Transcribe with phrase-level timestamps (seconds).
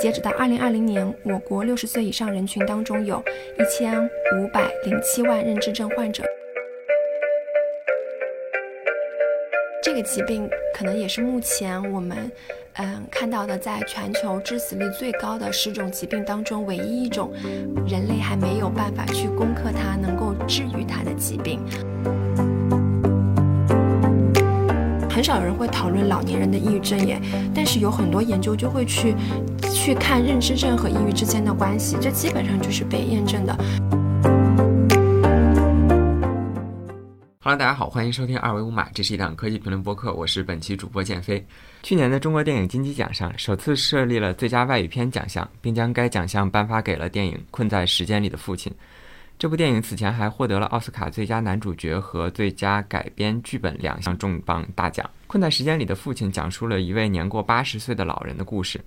[0.00, 3.20] 截止到二零二零年，我国六十岁以上人群当中有
[3.58, 4.00] 一千
[4.36, 6.22] 五百零七万认知症患者。
[9.82, 12.30] 这个疾病可能也是目前我们，
[12.74, 17.32] 嗯，看到的在全球致死率最高的十种疾病当中，唯一一种
[17.88, 21.60] 人类还没有办法去攻克它、能够治愈它的疾病。
[25.10, 27.20] 很少有人会讨论老年人的抑郁症耶，
[27.52, 29.16] 但是有很多研究就会去
[29.68, 33.56] 去看认知症和抑郁之间的关系，这基本上就是被验证的。
[37.40, 41.42] 哈喽大家好，欢迎收听二维五码，这是一档科技评论播客，我是本期主播建飞。
[41.82, 48.70] 去年的中国电影金鸡奖上，首次设立了最佳外语片奖项，并将该奖项颁发给了电影《困在时间里的父亲》。
[49.38, 55.06] 这部电影此前还获得了奥斯卡最佳男主角和最佳改编剧本两项重磅大奖。
[55.26, 58.78] 《困在时间里的父亲》讲述了一位年过八十岁的老人的故事。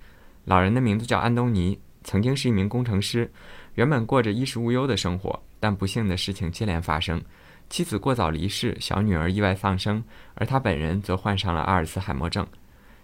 [0.44, 3.30] 老人的名字叫安东尼，曾经是一名工程师，
[3.74, 7.22] 原本过着衣食无忧的生活，但不幸的事情接连发生：
[7.70, 10.02] 妻子过早离世，小女儿意外丧生，
[10.34, 12.46] 而他本人则患上了阿尔茨海默症。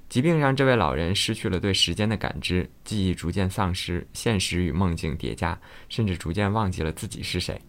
[0.08, 5.56] 疾病让这位老人失去了对时间的感知，记忆逐渐丧失，现实与梦境叠加，
[5.88, 7.60] 甚至逐渐忘记了自己是谁。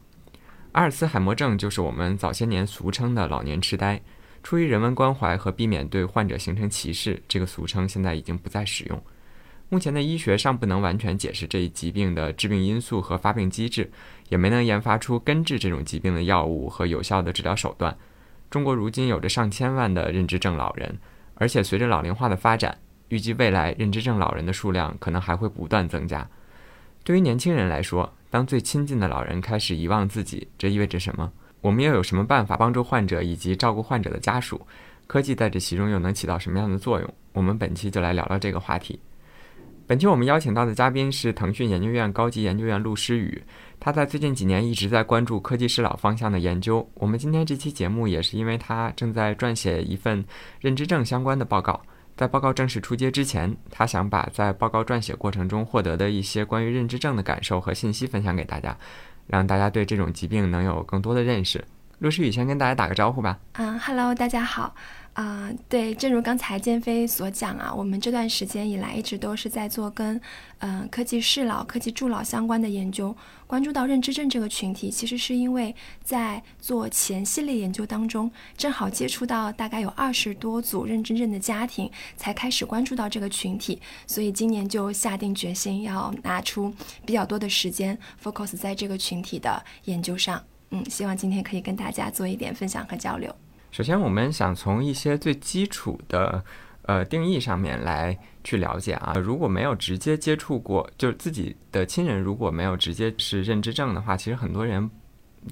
[0.71, 4.02] 阿尔茨海默症就是我们早些年俗称的老年痴呆。
[4.41, 9.03] 出于人文关怀和避免对患者形成歧视，这个俗称现在已经不再使用。
[9.69, 13.89] 目前的医学尚不能完全解释这一疾病的致病因素和发病机制，
[14.29, 17.95] 也没能研发出根治这种疾病的药物和有效的治疗手段。
[18.49, 20.97] 中国如今有着上千万的认知症老人。
[21.41, 26.27] 而且随着老龄化的发展，预计未来认知症老人的数量可能还会不断增加。
[27.05, 31.31] 对于年轻人来说，当最亲近的老人开始遗忘自己，这意味着什么？
[31.61, 34.67] 我们又有什么办法帮助患者以及照顾患者的家属？
[35.07, 37.13] 科技在这其中又能起到什么样的作用？
[37.31, 38.99] 我们本期就来聊聊这个话题。
[39.89, 43.43] 本期我们邀请到的嘉宾是腾讯研究院高级研究员陆诗雨，
[43.79, 46.87] 他在最近几年一直在关注科技适老方向的研究。
[46.93, 50.23] 我们今天这期节目也是因为他正在撰写一份
[50.59, 51.81] 认知症相关的报告，
[52.15, 58.77] 在报告正式出街之前，他想把在报告撰写过程中获得的一些关于认知症的感受和信息分享给大家，
[59.25, 61.65] 让大家对这种疾病能有更多的认识。
[61.97, 63.39] 陆诗雨先跟大家打个招呼吧。
[63.53, 64.75] 嗯哈喽，大家好。
[65.19, 70.21] 啊，对，正如刚才建飞所讲啊，我们这段时间以来一直都是在做跟，
[70.59, 73.13] 嗯，科技适老、科技助老相关的研究，
[73.45, 86.73] 关注到认知症这个群体，其实是因为在做前系列研究当中，正好接触到大概有二十多组认知症的家庭，才开始关注到这个群体，所以今年就下定决心要拿出
[87.05, 90.41] 比较多的时间 focus 在这个群体的研究上。
[90.69, 93.35] 嗯，希望今天可以跟大家做一点分享和交流。
[93.71, 96.43] 首先，我们想从一些最基础的
[96.83, 99.13] 呃定义上面来去了解啊。
[99.13, 104.89] 如果没有直接接触过，就是自己的亲人如果没有直接是认知症的话，其实很多人。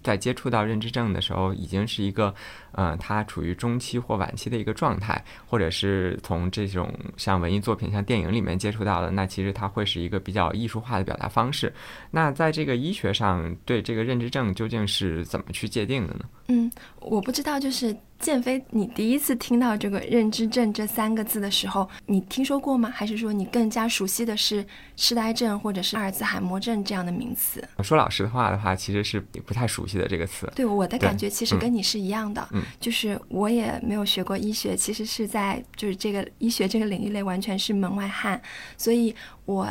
[0.04, 2.36] 在接触到认知症的时候，已经是一个，
[2.74, 11.74] 呃，他处于中期或晚期的一个状态，或者是从这种像文艺作品、像电影里面接触到的，那其实它会是一个比较艺术化的表达方式。
[12.12, 16.26] 那在这个医学上，对这个认知症究竟是怎么去界定的呢？
[16.50, 16.70] 嗯，
[17.00, 17.96] 我不知道，就是。
[18.20, 22.90] 建飞，你第一次听到这个认知症这三个字的时候，你听说过吗？
[22.90, 27.64] 还是说你更加熟悉的是痴呆症或者是阿尔兹海默症这样的名词？
[27.84, 30.52] 说老实话的话，其实是不太熟悉的这个词。
[30.56, 38.42] 对我的感觉，其实跟你是一样的，嗯，就是我也没有学过医学，其实是在就是这个医学这个领域内完全是门外汉，
[38.78, 39.68] 所以我。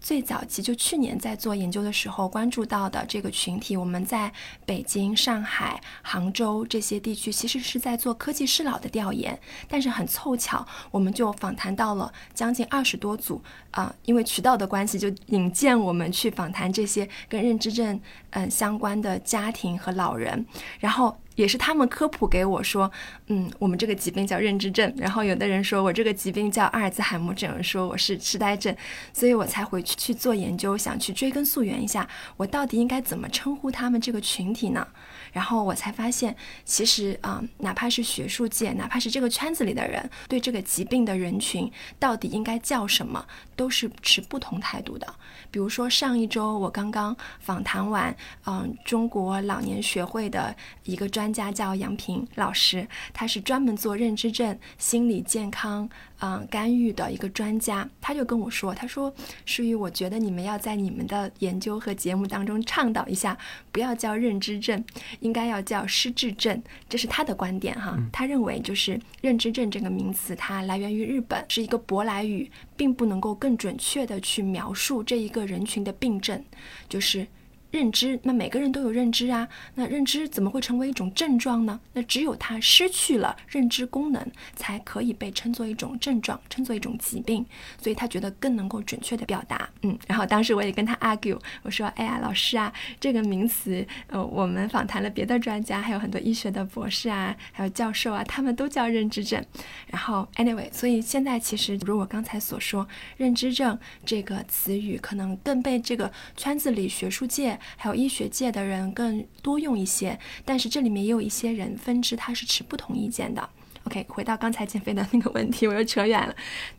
[0.00, 4.32] 最早期就去年在做研究的时候关注到的这个群体，我们在
[4.64, 9.38] 北京、上海、杭州这些地区其实是在做科技适老的调研，
[9.68, 20.46] 但是很凑巧，我们就访谈到了将近二十多组啊，因为渠道的关系就引荐我们去访谈这些跟认知症嗯相关的家庭和老人，
[20.80, 21.16] 然后。
[21.38, 22.90] 也是他们科普给我说，
[23.28, 28.76] 嗯，我们这个疾病叫认知症，然后有的人说我这个疾病叫阿尔兹海默症，说我是痴呆症，
[29.12, 34.84] 所以我才回去去做研究，想去追根溯源一下，我到底应该怎么称呼他们这个群体呢？
[35.32, 36.34] 然后我才发现，
[36.64, 41.70] 其实啊，哪怕是学术界，哪怕是这个圈子里的人，对这个疾病的人群
[42.00, 43.24] 到底应该叫什么，
[43.58, 45.06] 都是持不同态度的。
[45.50, 48.14] 比如说上一周我刚刚访谈完，
[48.46, 51.28] 嗯，中国老年学会的一个专。
[51.28, 55.88] 家叫杨平老师，他是专门做认知症心理健康
[56.20, 57.88] 嗯干预的一个专家。
[58.00, 59.12] 他就跟我说，他说
[59.44, 63.36] ：“诗雨，我觉得你们要在你们的研究和节目当中倡导一下，
[63.72, 64.84] 不要叫认知症，
[65.20, 67.98] 应该要叫失智症。”这是他的观点哈。
[68.12, 76.44] 他认为就是认知症这个名词，它来源于日本，是一个舶来语，并不能够更准确的去描述这一个人群的病症，
[76.88, 77.26] 就是。
[77.70, 79.46] 认知，那每个人都有认知啊。
[79.74, 81.78] 那认知怎么会成为一种症状呢？
[81.92, 84.26] 那只有他失去了认知功能，
[84.56, 87.44] 才可以被称作一种症状，称作一种疾病。
[87.76, 89.68] 所以他觉得更能够准确的表达。
[89.82, 99.44] 嗯，然后当时我也跟他 argue，我说：“哎呀，老师啊，这个名词，呃，我们访谈了别的专家，还有很多医学的博士啊，还有教授啊，他们都叫认知症。
[99.88, 102.88] 然后 anyway，所以现在其实如我刚才所说，
[103.18, 107.57] 认知症这个词语可能更被这个圈子里学术界。
[107.76, 113.48] 还有医学界的人更多用一些，但是这里面也有一些人分支，他是持不同意见的。
[113.84, 116.34] OK，回到刚才减肥的那个问题，我又扯远了。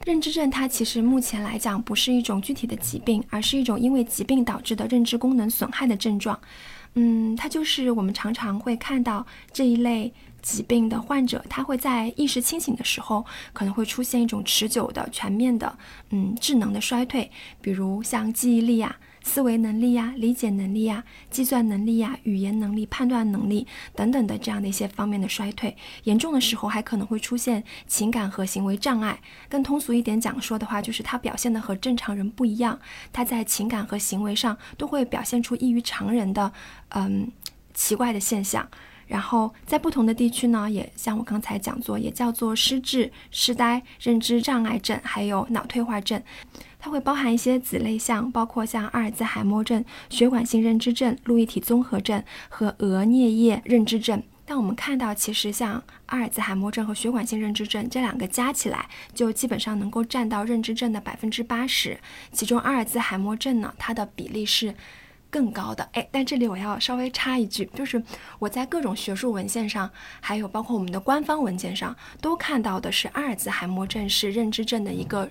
[0.05, 6.39] 认知症它其实目前来讲不是一种具体的疾病，而是一种因为疾病导致的认知功能损害的症状。
[6.93, 15.77] 嗯，它就是我们常常会看到这一类疾病的患者，他会在意识清醒的时候，可能会出现一种持久的、全面的，
[16.11, 18.95] 嗯，智能的衰退，比如像记忆力啊。
[19.21, 25.75] 思维能力呀、理解能力呀、计算能力呀、语言能力、判断能力等等的这样的一些方面的衰退，
[26.05, 29.19] 严重的时候还可能会出现情感和行为障碍。
[29.49, 32.79] 更通俗一点讲说的话，就是他表现的和正常人不一样，
[33.11, 36.51] 他在情感和行为上都会表现出异于常人的
[36.89, 37.31] 嗯
[37.73, 38.67] 奇怪的现象。
[39.07, 46.21] 然后在不同的地区呢，也像我刚才讲座，也叫做失智、痴呆、认知障碍症，还有脑退化症。
[46.79, 54.23] 它会包含一些子类项，包括像阿尔兹海默症、血管性认知症、路易体综合症和额颞叶认知症。
[54.45, 61.99] 但我们看到，其实像阿尔兹海默症和血管性认知症这两个加起来，就基本上能够占到认知症的百分之八十。
[62.31, 64.73] 其中阿尔兹海默症呢，它的比例是
[65.29, 65.87] 更高的。
[65.93, 68.01] 哎，但这里我要稍微插一句，就是
[68.39, 75.29] 我在各种学术文献上，还有包括我们的官方文件上，都看到的是阿尔兹海默症是认知症的一个。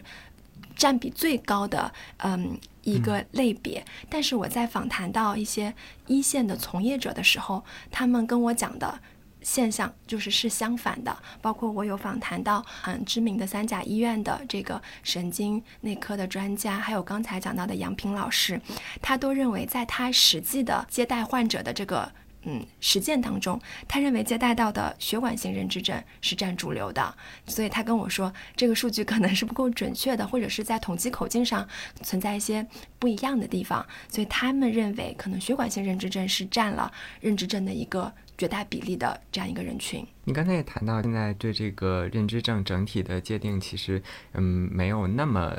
[0.78, 3.84] 占比最高的，嗯，一个类别。
[4.08, 5.74] 但是我在访谈到一些
[6.06, 8.98] 一线的从业者的时候，他们跟我讲的
[9.42, 11.14] 现象就是是相反的。
[11.42, 18.60] 包括我有访谈到很知名的三甲医院的这个神经内科的专家，还有刚才讲到的杨平老师，
[19.02, 22.10] 他都认为在他实际的接待患者的这个。
[22.42, 27.14] 嗯，实践当中，他认为接待到的血管性认知症是占主流的，
[27.46, 31.66] 所以他跟我说，这个数据可能是不够准确的，或者是在统计口径上
[32.02, 32.66] 存在一些
[32.98, 36.90] 不一样的地方，所以他们认为可能血管性认知症是占了
[37.20, 40.06] 认知症的一个绝大比例的这样一个人群。
[40.24, 44.02] 你刚才也谈到，现在对这个认知症整体的界定，其实
[44.34, 44.42] 嗯
[44.72, 45.54] 没有那么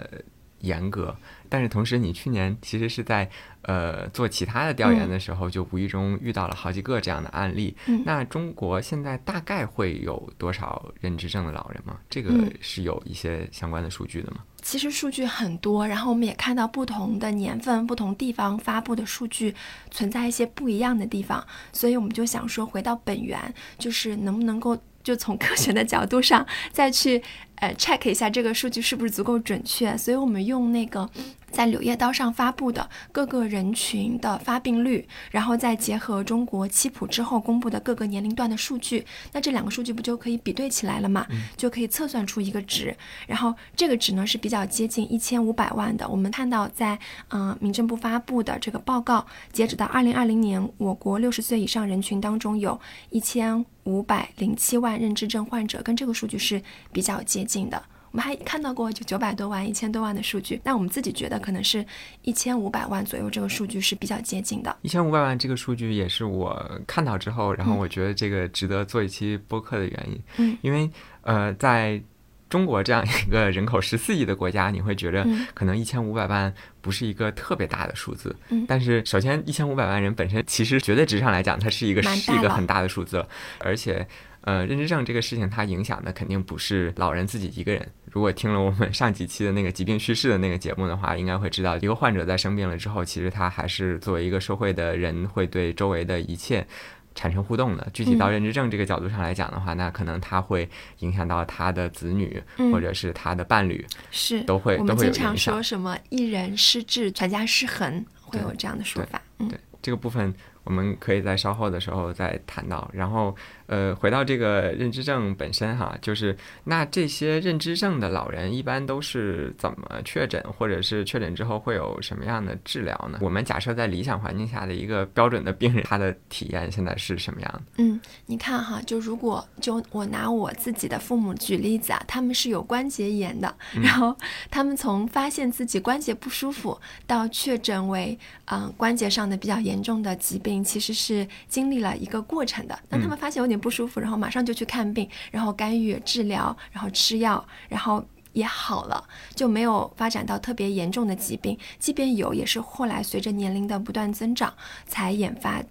[0.59, 1.15] 严格。
[1.51, 3.27] 但是同时，你去年其实是在
[3.63, 7.75] 呃做其他的调研的时候，就无意中遇到了好几个这样的案例。
[8.05, 11.97] 那中国现在大概会有多少认知症的老人吗？
[12.09, 14.43] 这个是有一些相关的数据的吗？
[14.61, 19.55] 其实数据很多，然后我们也看到不同的年份、不同地方发布的数据
[19.89, 23.39] 存在一些不一样的地方，所以我们就想说，回到本源，
[23.79, 24.77] 就是能不能够
[25.09, 27.19] 就从科学的角度上再去
[27.55, 29.97] 呃 check 一下这个数据是不是足够准确。
[29.97, 31.09] 所以我们用那个。
[31.51, 41.25] 在《柳叶刀》上发布的各个人群的发病率，然后再结合中国七普之后公布的各个年龄段的数据，那这两个数据不就可以比对起来了吗？
[41.57, 42.95] 就可以测算出一个值。
[43.27, 46.07] 然后这个值呢是比较接近一千五百万的。
[46.07, 46.97] 我们看到在
[47.29, 52.79] 嗯民政部发布的这个报告，截止到二零二零年，我国六十岁以上人群当中有
[53.09, 57.81] 一千五百零七万认知症患者，跟这个数据是比较接近的。
[58.11, 61.85] 我们还看到过就九百多万、一千多万的数据，那我们自己觉得可能是
[62.23, 64.75] 一千五百万左右，这个数据是比较接近的。
[64.81, 70.21] 一千五百万这个数据也是我看到之后，然后我觉得这个值得做一期播客的原因。
[70.37, 70.89] 嗯，因为
[71.21, 72.01] 呃，在
[72.49, 75.23] 中国这样一个人口十四亿的国家，你会觉得
[75.53, 76.51] 可能一千五百万
[76.81, 78.35] 不是一个特别大的数字。
[78.49, 84.07] 嗯，但是首先一千五百万人本身其实绝对值上来讲，它是一个是一个很大的数字了，而且。
[84.49, 87.87] 呃，认知症这个事情，它影响的肯定不是老人自己一个人。
[88.09, 96.65] 如果听了我们上几期的那个疾病叙事的那个节目的话，应该会知道，一个患者在生病了之后，其实他还是作为一个社会的人，会对周围的一切
[97.13, 97.87] 产生互动的。
[97.93, 100.67] 具体到认知症这个角度上来讲的话，那可能他会
[101.01, 102.41] 影响到他的子女，
[102.71, 105.13] 或者是他的伴侣，是都会都会有影响。
[105.13, 109.21] 经常说什么一人失智，全家失衡，会有这样的说法。
[109.37, 110.33] 对这个部分。
[110.69, 112.87] 我们可以在稍后的时候再谈到。
[112.93, 113.35] 然后，
[113.65, 123.17] 呃，回到这个认知症本身哈，就是那这些认知症的老人一般都是怎么确诊，或者是确诊之后会有什么样的治疗呢？
[123.23, 127.61] 我们假设在理想环境下的一个标准的病人，他的体验现在是什么样的？
[127.77, 134.15] 嗯，你看哈，就如果就我拿我自己的父母举例子啊，他们是有关节炎的，然后
[134.51, 142.77] 他们从发现自己关节不舒服到确诊为嗯关节上的比较严重的疾病，其实是经历了一个过程的。
[142.87, 151.57] 当他们发现有点不舒服，然后马上就去看病，然后干预治疗，然后吃药，然后也好了，就没有发展到特别严重的疾病。
[151.79, 154.53] 即便有，也是后来随着年龄的不断增长
[154.85, 155.63] 才引发。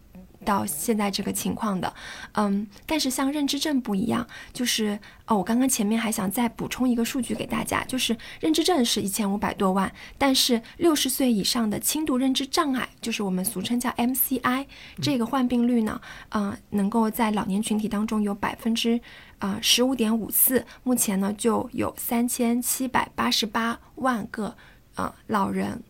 [0.49, 1.93] 到现在这个情况的，
[2.33, 14.65] 嗯，但是像认知症不一样，就是哦，我刚刚前面还想再补充一个数据给大家，就是认知症是一千五百多万，但是六十岁以上的轻度认知障碍，就是我们俗称叫 MCI，
[15.03, 16.01] 这个患病率呢，
[16.31, 18.99] 嗯，能够在老年群体当中有百分之
[19.41, 24.57] 啊十五点五四，目前呢就有三千七百八十八万个
[24.95, 25.83] 啊老人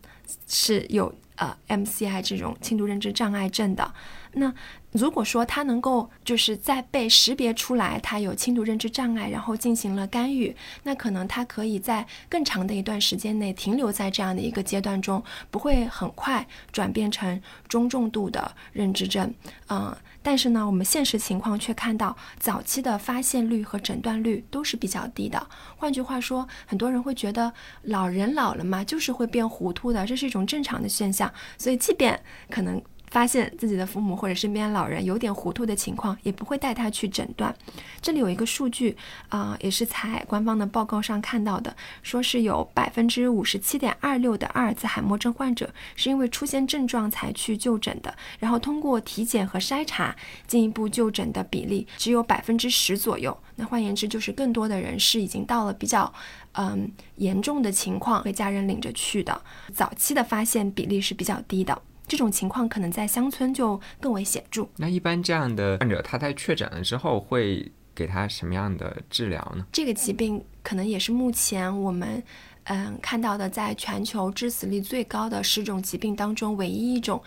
[0.47, 3.93] 是有呃 MCI 这种轻度认知障碍症的。
[4.33, 4.53] 那
[4.91, 19.33] 如果说他能够就是在被识别出来他有轻度认知障碍，然后进行了干预，那可能他可以在更长的一段时间内停留在这样的一个阶段中，不会很快转变成中重度的认知症。
[19.69, 25.47] 嗯，但是呢，我们现实情况却看到早期的发现率和诊断率都是比较低的。
[25.75, 27.51] 换句话说，很多人会觉得
[27.83, 31.31] 老人老了嘛，就是会变糊涂的，这是一种正常的现象。
[31.57, 32.19] 所以，即便
[32.49, 32.79] 可能。
[33.11, 37.53] 发现自己的父母或者身边老人有点糊涂的情况，也不会带他去诊断。
[38.01, 38.95] 这里有一个数据
[39.29, 50.15] 啊，也是在官方的报告上看到的，说是有百分之五十七点二六的阿尔兹海默症患者是因为出现症状才去就诊的，然后通过体检和筛查
[50.47, 53.37] 进一步就诊的比例只有百分之十左右。
[53.55, 56.11] 那换言之，就是更多的人是已经到了比较
[56.53, 59.41] 嗯严重的情况，被家人领着去的，
[59.73, 61.81] 早期的发现比例是比较低的。
[62.09, 64.67] 这种情况可能在乡村就更为显著。
[64.75, 69.65] 那一般这样的患者，他在确诊了之后会给他什么样的治疗呢？
[69.71, 72.21] 这个疾病可能也是目前我们
[72.63, 77.21] 嗯看到的，在全球致死率最高的十种疾病当中，唯一一种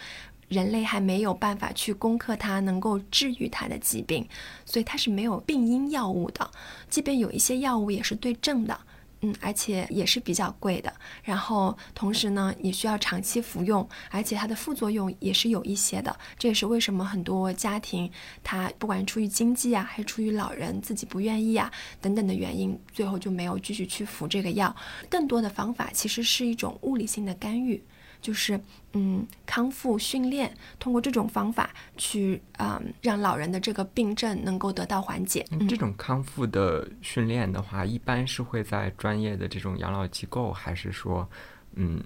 [0.49, 4.27] 人类还没有办法去攻克它、能够治愈它的疾病，
[4.67, 6.51] 所以它是没有病因药物的。
[6.91, 8.79] 即便有一些药物也是对症的。
[9.25, 16.19] 嗯，而且也是比较贵的，然后同时呢，也需要长期服用，而且它的副作用也是有一些的。
[16.37, 18.11] 这也是为什么很多家庭，
[18.43, 24.75] 他不管出于经济啊，还是出于老人自己不愿意啊等等的原因，最后就没有继续去服这个药。
[25.09, 27.81] 更多的方法其实是一种物理性的干预。
[28.23, 28.59] 就是
[28.93, 35.45] 嗯，康复训练，通过这种方法去嗯，让老人的这个病症能够得到缓解。
[35.69, 41.29] 这种康复的训练的话，一般是会在专业的这种养老机构，还是说
[41.75, 42.01] 嗯，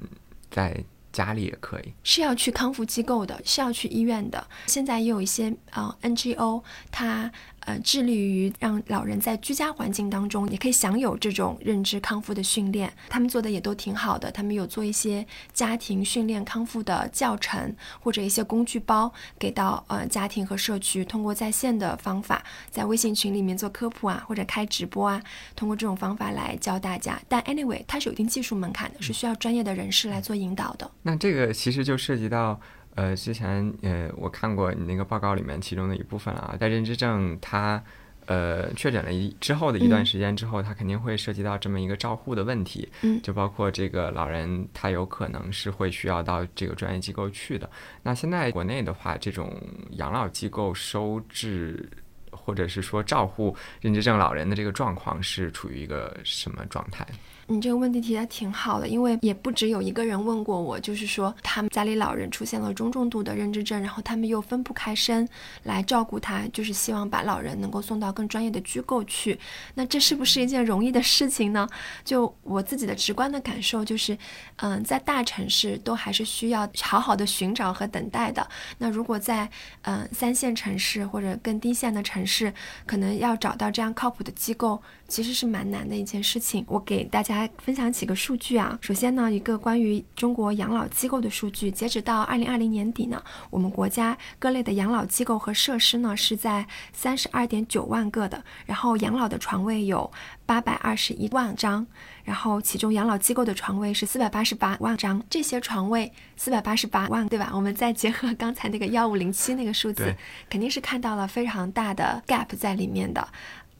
[0.51, 0.83] 在
[1.13, 1.93] 家里也可以？
[2.03, 4.45] 是要去康复机构的，是要去医院的。
[4.67, 7.31] 现在也有一些啊 NGO，它。
[7.67, 14.31] 呃，致力于让老人在居家环境当中也可以享有这种认知康复的训练，他们做的也都挺好的。
[14.31, 25.21] 他们有做一些家庭训练康复的教程，或者一些工具包给到呃家庭和社区，通过在线的方法，在微信群里面做科普啊，或者开直播啊，
[25.57, 27.21] 通过这种方法来教大家。
[27.29, 30.89] 但 anyway，它是有一定技术门槛的，是需要专业的人士来做引导的。
[31.03, 32.61] 那这个其实就涉及到。
[32.97, 37.81] 呃，之前呃，我看过你那个报告里面其中的一部分啊，在认知症它
[38.25, 47.71] 呃确诊了一之后的一段时间之后，它肯定会涉及到这么一个照护的问题，嗯，就包括这个老人他有可能是会需要到这个专业机构去的。
[48.03, 49.53] 那现在国内的话，这种
[49.91, 51.89] 养老机构收治
[52.33, 57.07] 或者是说照护认知症老人的这个状况是处于一个什么状态？
[57.49, 65.29] 你这个问题提的挺好的，因为也不只有一个人问过我，就是说他们家里老人出现了中重度的认知症，然后他们又分不开身
[65.63, 69.39] 来照顾他，就是希望把老人能够送到更专业的机构去。
[69.75, 71.69] 那这是不是一件容易的事情呢？
[72.05, 74.19] 就我自己的直观的感受就是，
[74.57, 78.47] 嗯，在大城市都还是需要好好的寻找和等待的。
[78.79, 79.49] 那如果在
[79.83, 82.53] 嗯三线城市或者更低线的城市，
[82.87, 86.65] 可能要找到这样靠谱的机构，其实是蛮难的一件事情。
[86.69, 87.49] 我给大家。
[87.59, 88.79] 分享几个数据啊。
[88.81, 100.11] 首先呢，一个关于中国养老机构的数据，截止到二零二零年底呢，我们国家各类的养老机构和设施呢是在三十二点九万个的，然后养老的床位有
[100.45, 101.87] 八百二十一万张，
[102.25, 105.23] 然后其中养老机构的床位是四百八十八万张。
[105.29, 107.51] 这些床位四百八十八万，对吧？
[107.53, 110.15] 我们再结合刚才那个幺五零七那个数字，
[110.49, 113.27] 肯定是看到了非常大的 gap 在里面的。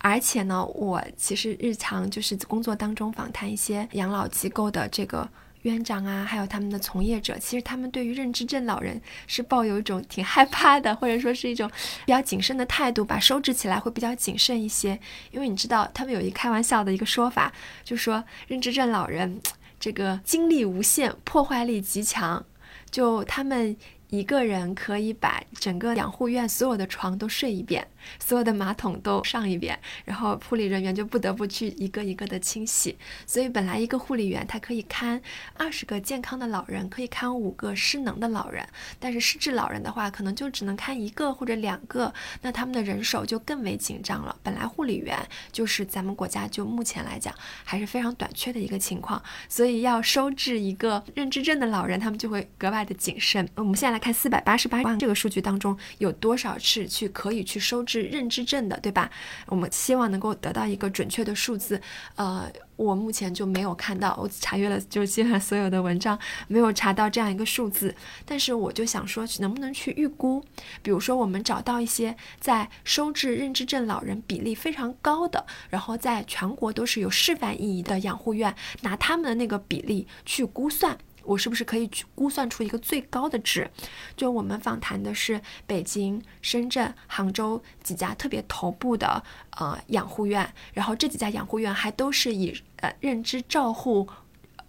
[0.09, 5.29] 而且呢，我其实日常就是工作当中访谈一些养老机构的这个
[5.63, 11.69] 院长啊，还有他们的从业者，其实他们对于认知症老人是抱有一种挺害怕的，或者说是一种
[12.05, 14.97] 比较谨慎的态度，把收治起来会比较谨慎一些。
[15.33, 19.41] 因为你知道，他们有一开玩笑的一个说法，就说认知症老人
[19.81, 22.47] 这个精力无限，破坏力极强，
[22.93, 23.77] 就他们
[24.09, 27.87] 一个人可以把整个养护院所有的床都睡一遍。
[28.21, 32.97] 所有的马桶都上一遍，然后护理人员就不得不去一个一个的清洗。
[33.27, 35.21] 所以本来一个护理员他可以看
[35.55, 38.65] 二十个健康的老人，可以看五个失能的老人，
[39.01, 44.37] 但是失智老人的话，可能就只能看一个或者两个，那他们的人手就更为紧张了。
[44.41, 45.19] 本来护理员
[45.51, 47.35] 就是咱们国家就目前来讲
[47.65, 53.49] 还是非常短缺的一个情况，所以要收治一个认知症的老人，他们就会格外的谨慎。
[53.57, 58.05] 我们现在来看四百八十八万这个数据当中有多少是去可以去收治。
[58.05, 59.11] 认知症的，对吧？
[59.47, 61.81] 我们希望能够得到一个准确的数字。
[62.15, 67.93] 呃，我目前就没有看到，我查阅了就是基本上所有的文章，没有查到这样一个数字。
[68.25, 70.41] 但是我就想说，能不能去预估？
[70.83, 80.97] 比如说，我们找到一些在收治认知症老人比例非常高的，然后在全国都是有示范意义的养护院，拿他们的那个比例去估算。
[81.27, 83.69] 我是不是可以去估算出一个最高的值？
[84.17, 89.23] 就我们访谈的是北京、深圳、杭州几家特别头部的
[89.59, 94.09] 呃养护院，然后这几家养护院还都是以呃认知照护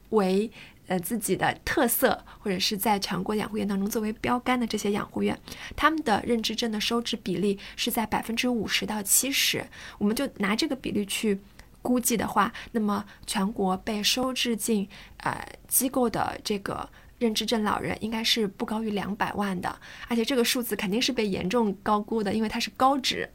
[0.10, 0.52] 为
[0.88, 5.40] 呃自己的特色，或者是在全国养护院当中作为标杆的这些养护院，
[5.76, 9.66] 他们的认知症的收治比例是在百分之五十到七十，
[9.98, 11.40] 我们就拿这个比例去。
[11.82, 23.30] 估计的话，那么全国被收治进呃机构的这个认知症老人应该是不高于两百万的，而且这个数字肯定是被严重高估的，因为它是高值。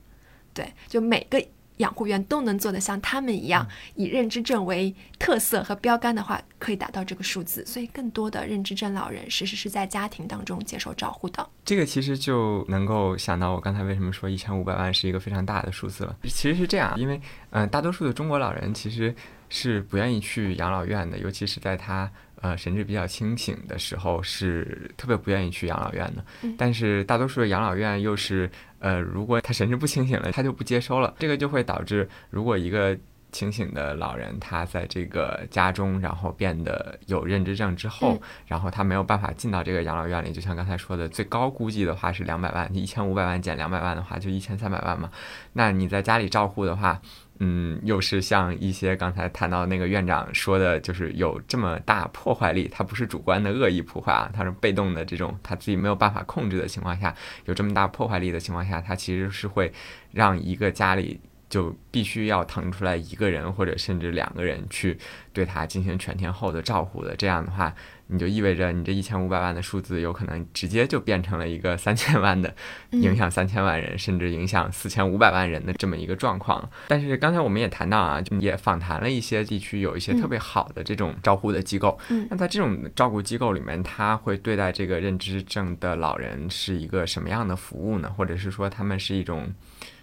[0.53, 1.43] 对，就每个。
[1.83, 7.65] 养护院都能做得像他们一样，以认知症为特色和标杆的话，可以达到这个数字。
[7.67, 11.47] 所以，更多的认知症老人实时是在家庭当中接受照护的。
[11.65, 16.17] 这个其实就能够想到我刚才为什么说一千五百万是一个非常大的数字了。
[16.25, 17.21] 其实是这样，因为
[17.51, 19.15] 嗯，大多数的中国老人其实
[19.49, 22.11] 是不愿意去养老院的，尤其是在他。
[22.43, 26.25] 呃，神志比较清醒的时候是特别不愿意去养老院的，
[26.59, 32.99] 但是大多数的养老院又是，呃，如果他神志不清醒了，他就不接收了，这个就会导致，如果一个
[33.31, 45.09] 清醒的老人他在这个家中，然后变得有认知症之后，然后他没有办法进到这个养老院里，就像刚才说的，最高估计的话是两百万，一千五百万减两百万的话就一千三百万嘛，
[45.53, 47.01] 那你在家里照护的话。
[47.45, 57.13] 嗯，又是像一些刚才谈到那个院长说的，就是有这么大破坏力，他不是主观的恶意破坏啊，他是被动的这种他自己没有办法控制的情况下，
[57.47, 59.73] 有这么大破坏力的情况下，他其实是会
[60.13, 64.97] 让一个家里就必须要腾出来一个人或者甚至两个人去
[65.33, 67.75] 对他进行全天候的照顾的，这样的话。
[68.13, 72.55] 你就意味着你这一千五百万的数字有可能直接就变成了一个三千万的，
[72.91, 76.69] 影响三千万人，甚至影响四千五百万人的这么一个状况。
[76.89, 81.99] 但是刚才我们也谈到啊，就也访谈了一些地区有一些特别好的这种照护的机构。
[82.29, 88.13] 那在这种照顾机构里面，他会对待这个认知症的老人是一个什么样的服务呢？
[88.15, 89.51] 或者是说他们是一种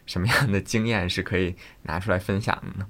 [0.08, 2.88] 什么样的经验是可以拿出来分享的呢？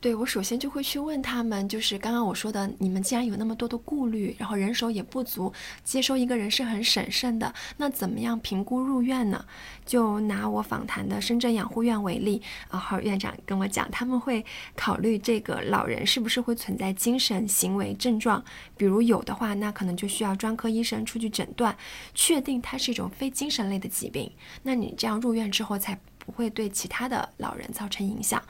[0.00, 5.52] 对我首先就会去问他们，就是刚刚我说的，你们既然有那么多的顾虑，然后人手也不足，
[5.84, 9.44] 接收一个人是很审慎的，那怎么样评估入院呢？
[9.84, 14.42] 就拿我访谈的深圳养护院为例，然后，院长跟我讲，他们会
[14.74, 18.42] 考虑这个老人是不是会存在精神行为症状，
[18.78, 21.76] 比如有的话，那可能就需要专科医生出去诊断，
[22.14, 24.32] 确定他是一种非精神类的疾病，
[24.62, 28.40] 那你这样入院之后才不会对其他的老人造成影响。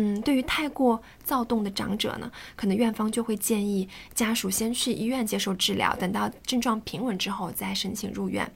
[0.00, 8.48] 嗯，对于太过躁动的长者呢，可能院方就会建议家属先去医院接受治疗，等到症状平稳之后再申请入院。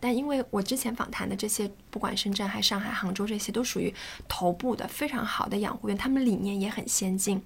[0.00, 3.94] 但因为我之前访谈的这些，不管深圳还是上海、杭州，这些都属于
[4.26, 7.40] 头部的非常好的养护院，他们理念也很先进，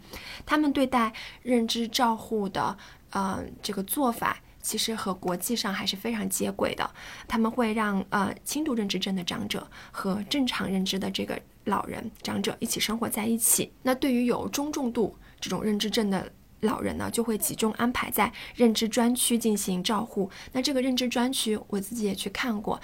[0.46, 2.78] 他们对待认知照护的
[3.10, 4.40] 呃这个做法。
[4.62, 6.90] 其实和国际上还是非常接轨的，
[7.28, 13.70] 他们会让呃轻度认知症的长者和正常认知的这个老人、长者一起生活在一起。
[13.82, 20.30] 那对于有中重度这种认知症的老人呢，就会集中安排在认知专区进行照护。
[20.52, 22.80] 那这个认知专区，我自己也去看过。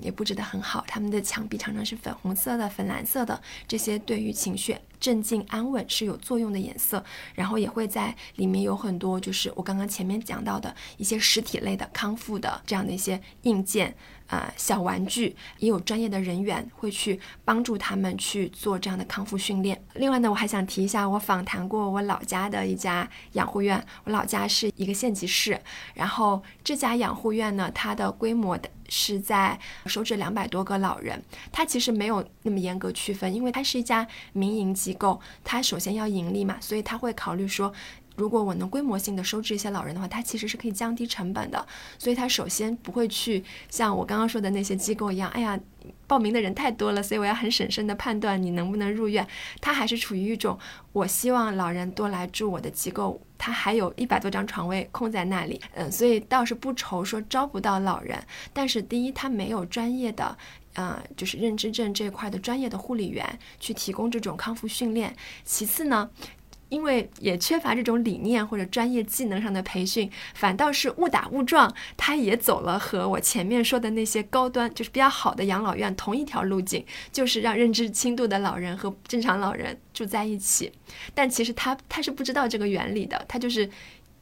[0.00, 7.04] 也布置得很好，他们的墙壁常常是粉红色的、粉蓝色的，这些对于情绪镇静安稳是有作用的颜色。
[7.34, 13.94] 然后也会在里面有很多，就是我刚刚前面讲到的一些实体类的康复的这样的一些硬件。
[14.30, 19.82] 呃，小玩具也有专业的人员会去帮助他们去做这样的康复训练。
[19.94, 25.60] 另外呢，我还想提一下，我访谈过我老家的一家养护院，我老家是一个县级市，
[25.94, 37.72] 然后这家养护院呢，它的规模的是在收治两百多个老人，它其实没有那么严格区分，因为它是一家民营机构，它首先要盈利嘛，所以它会考虑说。
[38.16, 41.66] 如果我能规模性的收治一些老人的话，它其实是可以降低成本的。
[41.98, 45.58] 所以它首先不会去像我刚刚说的那些机构一样，哎呀，
[46.06, 49.26] 报名的人太多了，所以我要很审慎的判断你能不能入院。
[49.60, 50.58] 它还是处于一种，
[50.92, 58.22] 我希望老人多来住我的机构，它还有一百多张床位空在那里，嗯，所以倒是不愁说招不到老人。
[58.52, 60.36] 但是第一，它没有专业的，
[60.74, 65.16] 呃，就是认知症这块的专业的护理员去提供这种康复训练。
[65.44, 66.10] 其次呢。
[66.70, 80.72] 因为也缺乏这种理念或者专业技能上的培训，反倒是误打误撞，他也走了和我前面说的那些高端，就是比较好的养老院同一条路径，就是让认知轻度的老人和正常老人住在一起。
[81.12, 83.68] 但其实他他是不知道这个原理的，他就是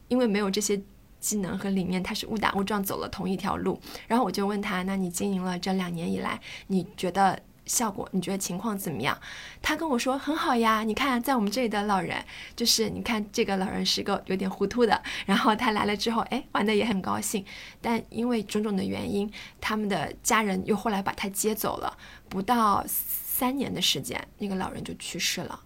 [0.09, 0.81] 因为没有这些
[1.21, 3.79] 技能和理念，他是误打误撞走了同一条路。
[4.07, 7.39] 然后我就问他，那你经营了这两年以来，你觉得？
[7.69, 9.17] 效果你觉得情况怎么样？
[9.63, 10.83] 他跟我说很好呀。
[10.83, 12.25] 你看，在我们这里的老人，
[12.57, 17.45] 就是你看这个老人是个有点糊涂的，然后他来了之后，哎，玩的也很高兴。
[17.81, 21.97] 但因为种种的原因，他们的家人又后来把他接走了。
[22.29, 25.61] 不到三年的时间，那个老人就去世了。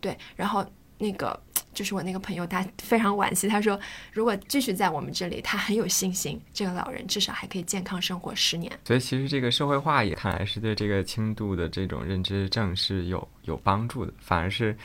[0.00, 0.64] 对，然后
[0.98, 1.40] 那个。
[1.74, 3.46] 就是我那个朋友，他非常惋惜。
[3.46, 3.78] 他说，
[4.12, 8.72] 如果继续在我们这里，他很有信心，这个老人至少还可以健康生活十年。
[8.84, 14.76] 所以，其实这个社会化也看来是对这个轻度的这种认知症是有有帮助的，反而是，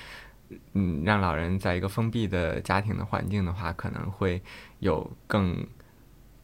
[0.74, 4.40] 嗯，让老人在一个封闭的家庭的环境的话，可能会
[4.78, 5.66] 有更。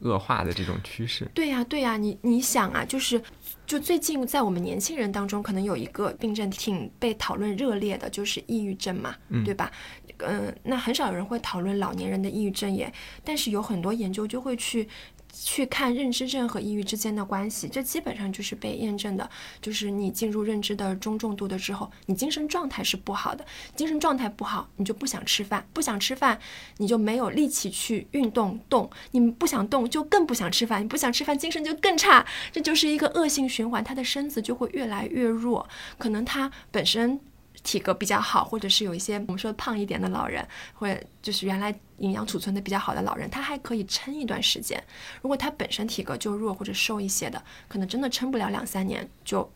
[0.01, 3.21] 恶化的这种趋势，对呀，对呀，你你想啊，就是
[3.69, 9.71] 就最近在我们年轻人当中，可能有一个病症挺被讨论热烈的，就是抑郁症嘛，对吧？
[10.17, 12.91] 嗯，那很少有人会讨论老年人的抑郁症也，
[13.23, 14.89] 但是有很多研究就会去。
[15.31, 19.29] 去看认知症和抑郁之间的关系，这基本上就是被验证的。
[19.61, 26.39] 就是你进入认知的中重度的之后，你精神状态是不好的，精神状态不好，你就不想吃饭，不想吃饭，
[26.77, 37.19] 你就没有力气去运动动，你不想动就更不想吃饭，你不想吃饭，精神就更差，这就是一个恶性循环，他的身子就会越来越弱，可能他本身。
[37.63, 44.81] 体格比较好，或者是有一些我们说胖一点的老人，或者就是原来营养储存的比较好的老人，他还可以撑一段时间。
[45.21, 49.49] 如果他本身体格就弱或者瘦一些的，可能真的撑不了两三年，就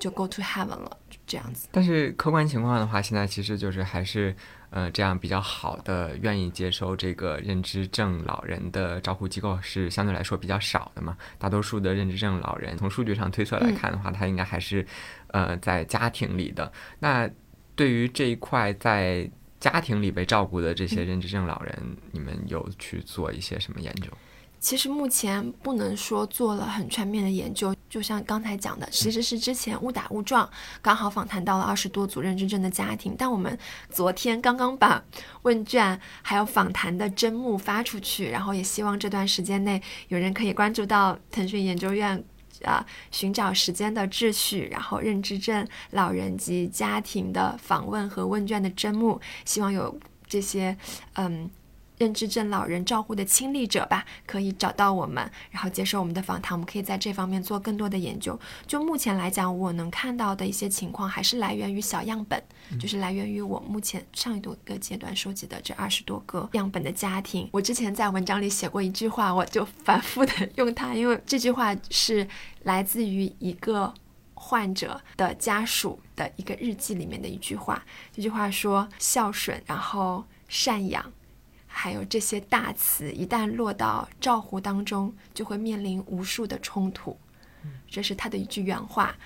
[0.00, 1.68] 就 go to heaven 了，这样子。
[1.70, 4.34] 但是客观情况的话，现在其实就是还是
[4.70, 11.16] 呃这样比较好的，愿意接收这个认知症老人的照护机构是相对来说比较少的嘛。
[11.38, 14.84] 大多数的认知症老人，从数据上推测来看的话，他应该还是。
[15.32, 17.30] 呃，在家庭里的那，
[17.76, 24.10] 对于这一块在家庭里被照顾的这些认知症老人，你们有去做一些什么研究？
[24.60, 30.48] 其实目前不能说做了很全面的研究，就像刚才讲的，其实是之前误打误撞，
[30.82, 33.16] 刚好访谈到了二十多组认知症的家庭。
[33.18, 35.02] 但我们昨天刚刚把
[35.42, 42.22] 问卷还有访谈的征目发出去，然后也希望这段时间内有人可以关注到腾讯研究院。
[42.64, 50.76] 啊，寻找时间的秩序，然后认知症老人及家庭的访问和问卷的征募，希望有这些
[51.14, 51.50] 嗯。
[52.00, 56.52] 认知症老人照护的亲历者吧，可以找到我们，然后接受我们的访谈。
[56.52, 58.40] 我们可以在这方面做更多的研究。
[58.66, 62.42] 就目前来讲，我能看到的一些情况，还是来源于小样本，
[62.80, 67.46] 就是来源于我目前上一多个阶段收集的这二十多个样本的家庭。
[67.52, 72.26] 我之前在文章里写过一句话，我就反复的用它，因为这句话是
[72.62, 73.92] 来自于一个
[74.32, 77.84] 患者的家属的一个日记里面的一句话。
[78.10, 81.12] 这句话说：孝顺，然后赡养。
[81.80, 87.16] 还有这些大词，一旦落到照护当中，就会面临无数的冲突。
[87.88, 89.16] 这是他的一句原话。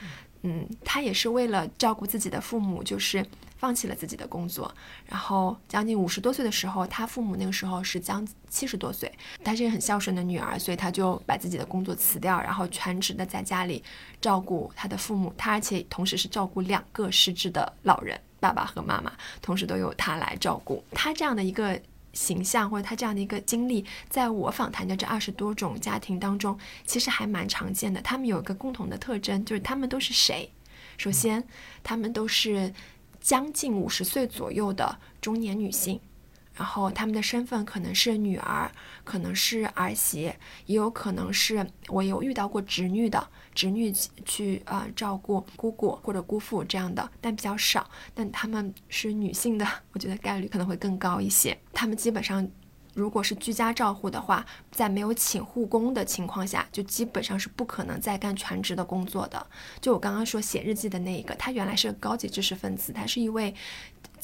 [0.43, 3.27] 嗯，他也是为了照顾自己的父母，就是。
[3.57, 4.71] 放弃了自己的工作，
[5.07, 9.11] 然后将近五十多岁的时候，他父母那个时候是将七十多岁，
[9.43, 13.83] 她是一个很孝顺的女儿，所以她就把自己的工作辞掉，然后全职的在家里
[14.21, 20.85] 照顾她的父母，她而且同时是照顾两个失智的老人，爸爸和妈妈，同时都由她来照顾。
[20.91, 21.81] 她这样的一个
[22.15, 28.01] 形象或者他这样的一个经历，在我访谈的这二十多种家庭当中，其实还蛮常见的。
[28.01, 30.51] 他们有一个共同的特征，就是他们都是谁？
[30.97, 31.43] 首先，
[31.83, 32.73] 他们都是
[33.21, 35.99] 将近五十岁左右的中年女性，
[36.55, 38.71] 然后他们的身份可能是女儿，
[39.03, 40.33] 可能是儿媳，
[40.67, 43.93] 也有可能是我有遇到过侄女的，侄女
[44.25, 47.89] 去呃照顾姑姑或者姑父这样的，但比较少。
[48.13, 51.57] 但他们是女性的，我觉得概率可能会更高一些。
[51.73, 52.47] 他们基本上。
[52.97, 59.45] 如果是居家照护的话，在没有请护工的情况下，就基本上是不可能再干全职的工作的。
[59.81, 63.53] 就我刚刚说写日记的那一个，他原来是个高级知识分子，他是一位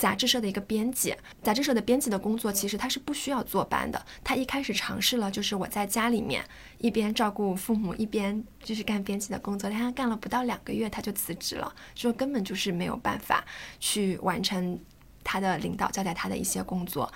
[0.00, 1.14] 杂志社的一个编辑。
[1.42, 4.02] 杂志社的编辑的工作其实他是不需要坐班的。
[4.24, 6.42] 他一开始尝试了，就是我在家里面
[6.78, 9.68] 一边照顾父母，一边就是干编辑的工作。
[9.68, 13.44] 但他干了不到两个月，他就辞职了，说根本就是没有办法
[13.78, 14.80] 去完成
[15.22, 17.12] 他的领导交代他的一些工作。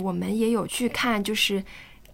[0.00, 1.64] 我们也有去看，就是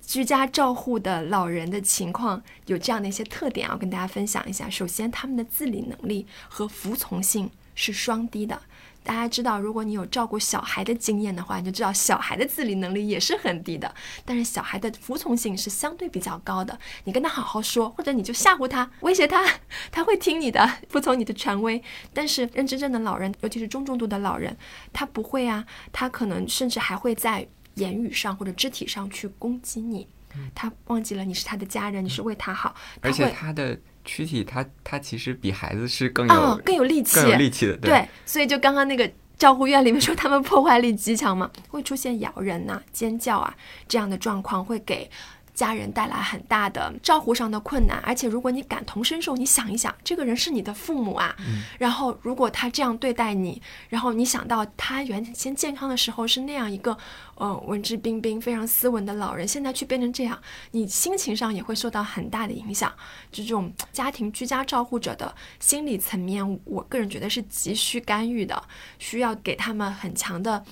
[0.00, 4.70] 居家照护的老人的情况，有这样的一些特点，要跟大家分享一下。
[4.70, 8.62] 首先，他们的自理能力和服从性是双低的。
[9.02, 13.92] 大家知道，如果你有照顾小孩的经验的话，你就知道小孩的自理能力也是很低的。
[14.24, 16.78] 但是小孩的服从性是相对比较高的。
[17.04, 19.44] 你跟他好好说，或者你就吓唬他、威胁他，
[19.90, 21.82] 他会听你的，服从你的权威。
[22.14, 24.56] 但是认知症的老人，尤其是中重度的老人，
[24.92, 27.46] 他不会啊，他可能甚至还会在。
[27.76, 30.06] 言语上或者肢体上去攻击你，
[30.54, 32.74] 他忘记了你是他的家人，你是为他好。
[33.00, 37.76] 而且他的躯体，它它其实比孩子是更有更有力气、更有力气的。
[37.76, 43.54] 对，所以就刚刚那个照护院里面说他们破坏力极强嘛，会出现咬人呐、尖叫啊
[43.88, 45.10] 这样的状况，会给。
[45.54, 51.36] 家人带来很大的照顾上的困难，而且如果你感同身受，你想一想，这个人是你的父母啊，
[51.78, 56.96] 然后如果他这样对待你，然后你想到他原先健康的时候是那样一个，
[57.34, 62.90] 呃，文质彬彬、非常斯文的老人，现在却变成这样，你心情上也会受到很大的影响。
[63.30, 68.62] 这种家庭居家照护者的心理层面，我个人觉得是急需干预的，
[68.98, 70.64] 需要给他们很强的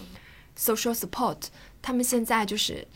[0.58, 1.36] social support。
[1.82, 2.88] 他们现在就是。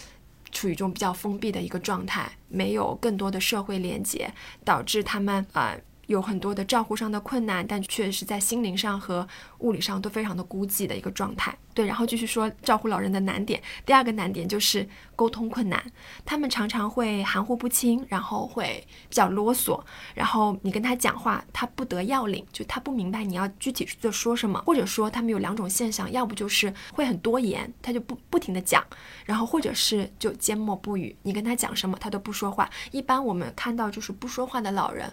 [0.55, 4.33] 处于一种比较封闭的一个状态，没有更多的社会连接，
[4.64, 5.77] 导致他们啊。
[6.07, 9.27] 有很多的照顾上的困难，但确实是在心灵上和
[9.59, 11.57] 物理上都非常的孤寂的一个状态。
[11.73, 13.61] 对，然后继续说照顾老人的难点。
[13.85, 15.85] 第二个难点就是沟通困难，
[16.25, 19.83] 他们常常会含糊不清，然后会比较啰嗦，
[20.14, 28.85] 然后你跟他讲话，他不得要领，就他不明白你要具体在说什么，或者说他们有两种现象，要不就是会很多言，他就不不停的讲，
[29.25, 32.71] 然后或者是就缄默不语，你跟他讲什么他都不说话。
[32.93, 35.12] 一般我们看到就是不说话的老人。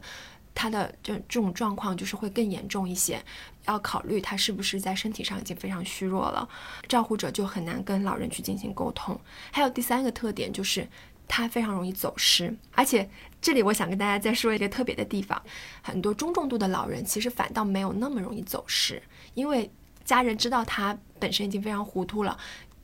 [0.54, 3.24] 他的这这种状况就是会更严重一些，
[3.66, 6.48] 要考虑他是不是在身体上已经非常虚弱了，
[6.88, 9.20] 照护者就很难跟老人去进行沟通。
[9.52, 10.88] 还有第三个特点就是
[11.28, 13.10] 他非常容易走失，而且
[13.42, 15.42] 这里我想跟大家再说一个特别的地方，
[15.82, 19.02] 很多中重度的老人其实反倒没有那么容易走失，
[19.34, 19.72] 因为
[20.04, 22.38] 家人知道他本身已经非常糊涂了。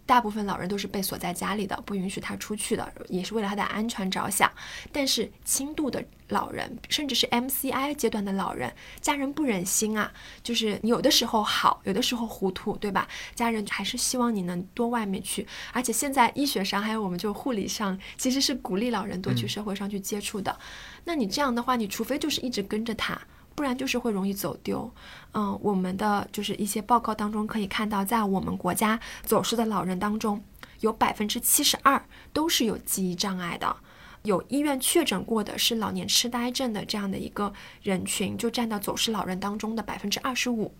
[0.07, 4.49] 大部分老人都是被锁在家里的，不允许他出去的，也是为了他的安全着想。
[4.91, 13.05] 但是轻度的老人，甚至是 MCI 阶段的老人，家人不忍心啊，就是有的时候好，有的时候糊涂，对吧？
[13.35, 15.45] 家人还是希望你能多外面去。
[15.73, 20.57] 而且现在医学上还有我们就护理上，其实是鼓励老人多去社会上去接触的。
[21.03, 23.19] 那你这样的话，你除非就是一直跟着他。
[23.57, 24.93] 不然就是会容易走丢，
[25.33, 30.39] 嗯，我们的就是一些报告当中可以看到，在我们国家走失的老人当中，
[30.81, 31.99] 有百分之七十二
[32.31, 33.75] 都是有记忆障碍的，
[34.21, 40.71] 有医院确诊过的是老年痴呆症的这样的一个人群，就占到走失老人当中的百分之二十五。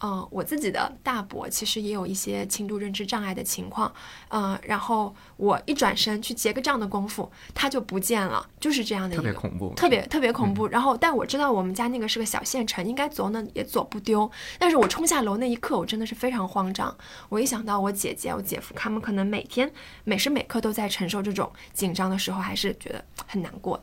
[0.00, 3.92] 嗯，我自己的大伯其实也有一些轻度认知障碍的情况，
[4.28, 10.66] 嗯，然后我一转身去结个账的功夫，他就不见了，就是这样的一个特别恐怖，特别特别恐怖。
[10.66, 14.30] 然后，但我知道我们家那个是个小县城，应该走呢也走不丢。
[14.58, 16.94] 但是我冲下楼那一刻，我真的是非常慌张。
[17.28, 19.72] 我一想到我姐姐、我姐夫他们可能每天
[20.04, 23.82] 每时每刻都在承受这种紧张的时候，还是觉得很难过。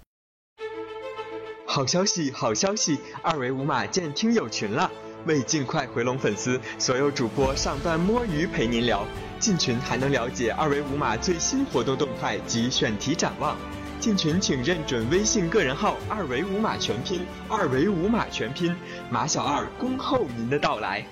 [1.65, 4.91] 好消息，好消息，二维码建听友群了。
[5.26, 9.06] 为尽快回笼粉丝，所有主播上班摸鱼陪您聊。
[9.40, 13.58] 进群还能了解二维码最新活动动态及选题展望。
[14.00, 18.76] 进群请认准微信个人号二维码全拼，二维码全拼，
[19.10, 21.06] 马小二恭候您的到来。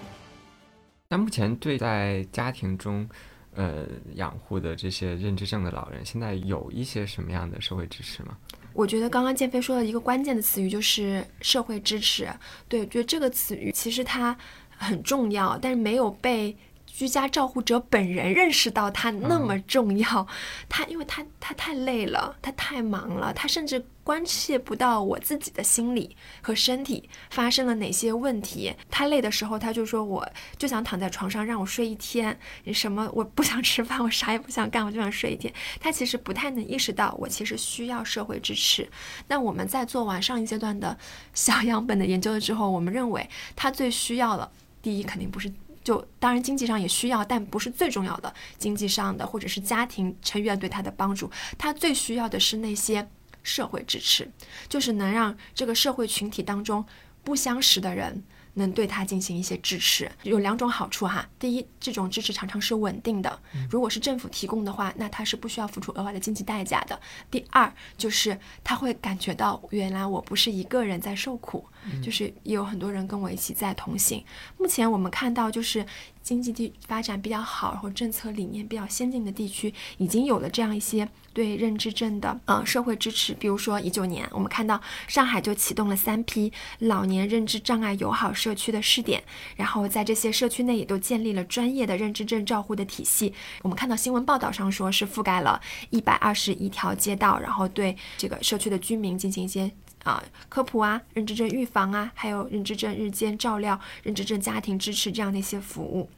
[1.08, 3.10] 那目前对在家庭中，
[3.54, 8.38] 呃，养护的这些认知症的老人，现在有一些什么样的社会支持吗？
[8.74, 12.28] 我觉得刚刚建飞说的一个关键的词语就是社会支持。
[12.68, 14.36] 对，就这个词语其实它
[14.78, 16.56] 很重要，但是没有被。
[17.02, 20.28] 居家照护者本人认识到他那么重要，
[20.70, 28.72] 他因为他他太累了，他太忙了，他甚至关切不到我自己的心理和身体发生了哪些问题。
[28.92, 30.24] 他累的时候，他就说我
[30.60, 32.40] 就想躺在床上让我睡一天，
[32.72, 35.52] 什么我不想吃饭，我啥也不想干，我就想睡一天。
[35.80, 38.88] 他其实不太能意识到我其实需要社会支持。
[39.28, 40.96] 那我们在做完上一阶段的
[41.34, 44.52] 小样本的研究了之后，我们认为他最需要的，
[44.84, 45.52] 第一肯定不是。
[45.84, 48.34] 就当然经济上也需要，但不是最重要的。
[48.58, 53.08] 经济上的或者是家庭成员对他的帮助，他最需要的是那些
[53.44, 54.30] 社会支持，
[54.70, 56.86] 就是能让这个社会群体当中
[57.24, 58.24] 不相识的人。
[58.54, 61.28] 能对他进行一些支持，有两种好处哈。
[61.40, 67.00] 第一，这种支持常常是稳定的，如果是政府提供的话，那他是不需要付出额外的经济代价的。
[67.30, 71.66] 第二，就是他会感觉到原来我不是一个人在受苦，
[72.04, 74.24] 就是也有很多人跟我一起在同行。
[74.58, 75.86] 目前我们看到就是。
[76.22, 83.34] 经济地发展比较好，然后政策理念比较先进的地区，已经有了这样一些对认知症的呃社会支持。
[83.34, 89.24] 比如说一九年，我们看到上海就启动了三批老年认知障碍友好社区的试点，
[89.56, 93.34] 然后在这些社区内也都建立了专业的认知症照护的体系。
[93.64, 99.72] 我们看到新闻报道上说是覆盖了一百二十一条街道，然后对这个社区的居民进行一些。
[100.04, 106.10] 啊，科普啊，认知症预防啊，还有认知症日间照料、认知症家庭支持这样的一些服务，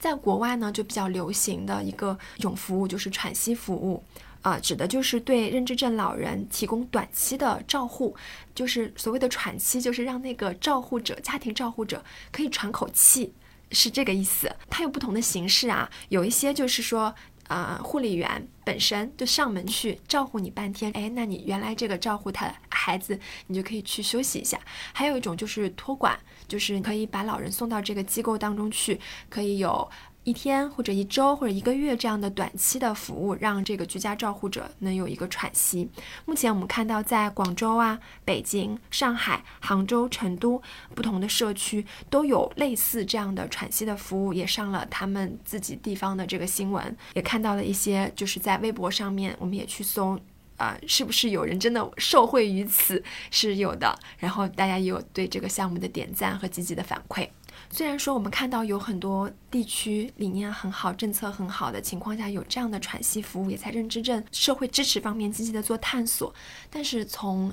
[0.00, 4.02] 在国外呢就比较流行的一个一种服务就是喘息服务，
[4.42, 8.16] 啊，指的就是对认知症老人提供短期的照护，
[8.54, 13.32] 就是所谓的喘息，就是让那个照护者、家庭照护者可以喘口气，
[13.70, 14.50] 是这个意思。
[14.68, 17.14] 它有不同的形式啊，有一些就是说。
[17.48, 24.60] 啊，护理员本身就上门去照顾你半天，哎，那你原来这个照顾他的孩子，你就可以去休息一下。
[24.92, 29.90] 还有一种就是托管，就是可以把老人送到这个机构当中去，可以有。
[30.28, 35.88] 一天或者一周或者一个月这样的短期的服务，让这个居家照护者能有一个喘息。
[36.26, 40.60] 目前我们看到，在广州啊、北京、上海、杭州、成都
[40.94, 50.20] 不同的社区都有类似这样的喘息的服务，也上了他们自己地方的这个新闻，也看到了一些，就是在微博上面，我们也去搜，
[50.58, 53.02] 啊，是不是有人真的 受惠于此？
[53.30, 53.98] 是有的。
[54.18, 57.26] 然后大家也有对这个项目的点赞和积极的反馈。
[57.70, 66.34] 虽然说我们看到有很多地区理念很好、政策很好的情况下有这样的喘息服务，也在认知症社会支持方面积极的做探索，
[66.70, 67.52] 但是从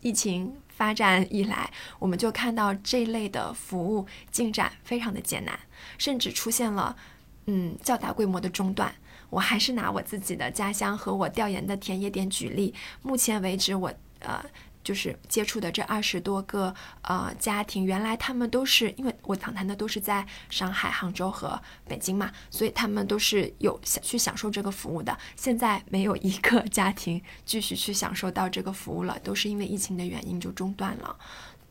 [0.00, 5.58] 疫情发展以来，我们就看到这类的服务进展非常的艰难，
[5.98, 6.96] 甚至出现了
[7.46, 8.94] 嗯较大规模的中断。
[9.30, 14.42] 我还是拿我自己的家乡和我调研的田野点举例，目前为止我呃。
[14.86, 16.72] 就是接触的这二十多个
[17.02, 25.18] 呃家庭，原来他们都是因为我访谈的都是在上海、杭州和北京嘛，所以他们都是有想去享受这个服务的。
[25.34, 31.16] 现在没有一个家庭继续去享受到这个服务了，都是因为疫情的原因就中断了。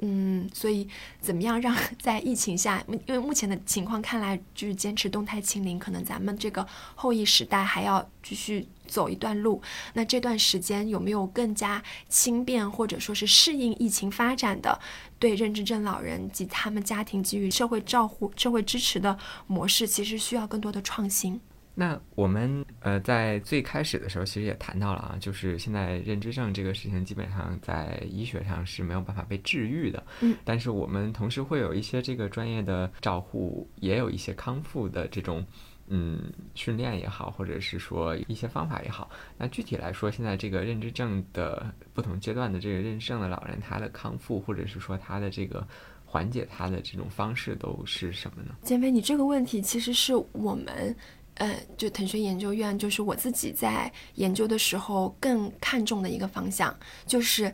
[0.01, 0.85] 嗯，所以
[1.21, 8.67] 怎么样让在疫情下，因为目前的情况看来就是坚持动态清零，可能咱们这个后疫时代还要继续。
[8.87, 9.61] 走一段路，
[9.93, 14.79] 那这段时间有没有更加轻便或者说是适应疫情发展的
[15.19, 19.17] 对认知症老人及他们家庭给予社会照护、社会支持的
[19.47, 19.85] 模式？
[19.87, 21.39] 其实需要更多的创新。
[21.77, 30.01] 那我们呃在最开始的时候其实也谈到了啊，就是现在认知症这个事情基本上在医学上是没有办法被治愈的。
[30.21, 35.45] 嗯，但是我们同时会有一些这个专业的照护，也有一些康复的这种。
[35.87, 36.19] 嗯，
[36.55, 45.67] 训练也好，或者是说一些方法也好，那具体来说，现在这个认知症的不同阶段的这个认知症的老人，他的康复，或者是说他的这个
[46.03, 48.55] 缓解他的这种方式都是什么呢？
[48.63, 50.95] 建飞，你这个问题其实是我们，
[51.35, 57.53] 呃，就腾讯研究院，就是我自己在研究的时候更看重的一个方向，就是。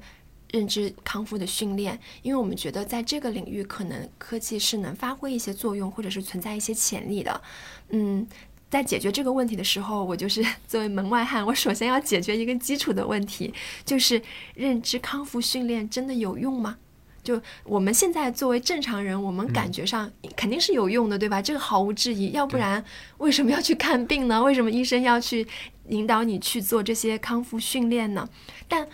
[0.52, 7.42] 认知康复的训练，因为我们觉得在这个领域，可能科技是能发挥一些作用，或者是存在一些潜力的。
[7.90, 8.28] 嗯，
[8.70, 13.54] 在解决这个问题的时候，我就是 作为门外汉，我首先要解决一个基础的问题，
[13.86, 14.22] 就是
[14.56, 16.78] 认知康复训练真的有用吗？
[17.24, 21.40] 就我们现在作为正常人，我们感觉上肯定是有用的，对吧？
[21.40, 22.32] 这个毫无质疑。
[22.32, 22.84] 要不然
[23.20, 24.42] 为什么要去看病呢？
[24.42, 25.48] 为什么医生要去
[25.90, 28.28] 引导你去做这些康复训练呢？
[28.68, 28.88] 但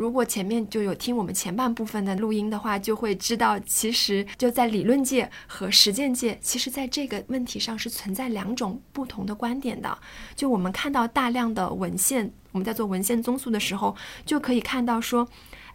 [0.00, 9.98] 如果前面就有听我们前半部分的录音的话，就会知道，其实就在理论界和实践界，其实在这个问题上是存在两种不同的观点的。
[10.34, 15.28] 就我们看到大量的文献，我们在做文献综述的时候，就可以看到说，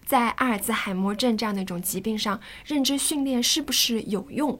[0.07, 4.59] 在阿尔兹海默症这样的一种疾病上，认知训练是不是有用？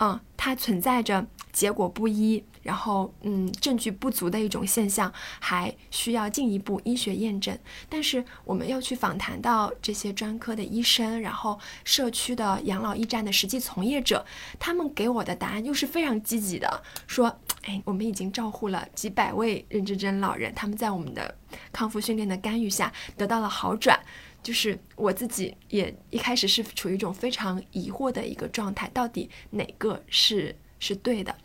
[0.00, 2.44] 嗯，它存在着结果不一。
[2.68, 5.10] 然后，嗯，证据不足的一种现象，
[5.40, 7.58] 还需要进一步医学验证。
[7.88, 14.22] 但是，我们要去访谈到这些专科的医生，然后社区的养老驿站的实际从业者，
[14.58, 21.34] 他们给我的答案又是非常积极的，说，哎，我们已经照护了几百位认知症老人，他们在我们的
[21.72, 23.98] 康复训练的干预下得到了好转。
[24.42, 30.54] 就是我自己也一开始是处于一种非常疑惑的一个状态，到底哪个是？
[30.80, 31.36] 是对的，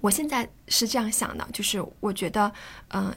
[0.00, 2.52] 我现在是这样想的，就是我觉得，
[2.88, 3.14] 嗯，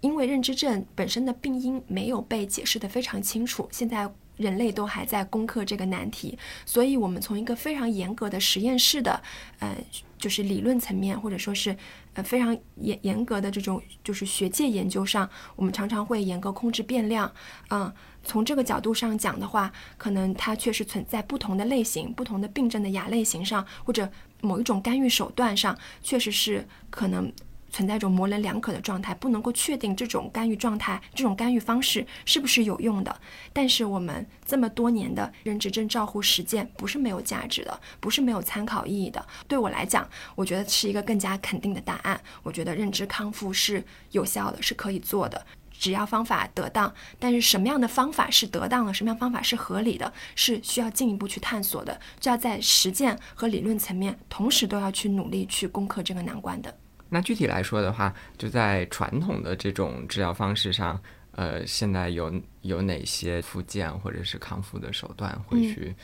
[0.00, 4.08] 因为认知症本身的病因没有被解释的非常清楚，现在
[4.38, 9.22] 人类都还在攻克这个难题，所以我们从一个非常严格的实验室的，
[9.58, 9.76] 呃，
[10.18, 11.76] 就是理论层面，或者说是
[12.14, 17.30] 呃非常严严格的这种就是学界研究上，我们常常会严格控制变量，
[17.68, 17.92] 嗯。
[18.24, 24.10] 从这个角度上讲的话，可能它确实存在不同的类型、不同的病症的亚类型上，或者
[24.42, 27.32] 某一种干预手段上，确实是可能
[27.70, 33.20] 存在一种模棱两可的状态，不能够确定这种干预状态、这种干预方式是不是有用的。
[33.52, 39.24] 但是我们这么多年的认知症照护实践不是没有价值的，不是没有参考意义的。
[39.46, 42.20] 对我来讲，我觉得是一个更加肯定的答案。
[42.42, 45.46] 我觉得认知康复是有效的，是可以做的。
[45.80, 56.76] 只要方法得当，但是什么样的方法是得当的，什么样方法是合理的，是需要进一步去探索的，就要在实践和理论层面同时都要去努力去攻克这个难关的。
[57.08, 61.00] 那具体来说的话，就在传统的这种治疗方式上，
[61.32, 62.32] 呃，现在有
[62.62, 65.94] 有哪些复健或者是康复的手段会去？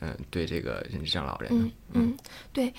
[0.00, 2.16] 嗯，对这个认知症老人，嗯嗯，
[2.52, 2.72] 对，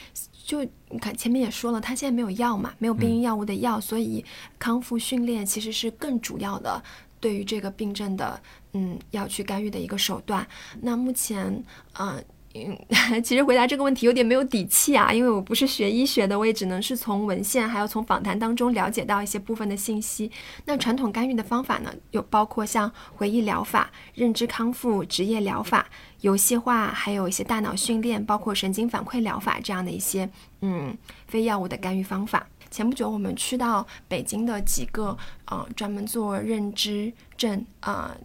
[0.46, 4.24] 就你看前面也说了，他现在没有药嘛，没有病因药物的药，所以
[4.58, 6.82] 康复训练其实是更主要的
[7.20, 10.48] 对于这个病症的，嗯，要去干预的一个手段。
[10.82, 11.64] 那目前，
[11.98, 12.24] 嗯。
[12.68, 20.32] 嗯， 其实回答这个问题有点没有底气啊，因为我不是学医学的，我也只能是从文献还有从访谈当中了解到一些部分的信息。
[20.66, 25.88] 那传统干预的方法呢，有包括像回忆疗法、认知康复、职业疗法、
[26.22, 30.30] 游戏化，还有一些大脑训练，包括神经反馈疗法这样的一些
[30.62, 30.98] 嗯
[31.28, 32.48] 非药物的干预方法。
[32.72, 38.16] 前不久我们去到北京的几个呃专门做认知症啊。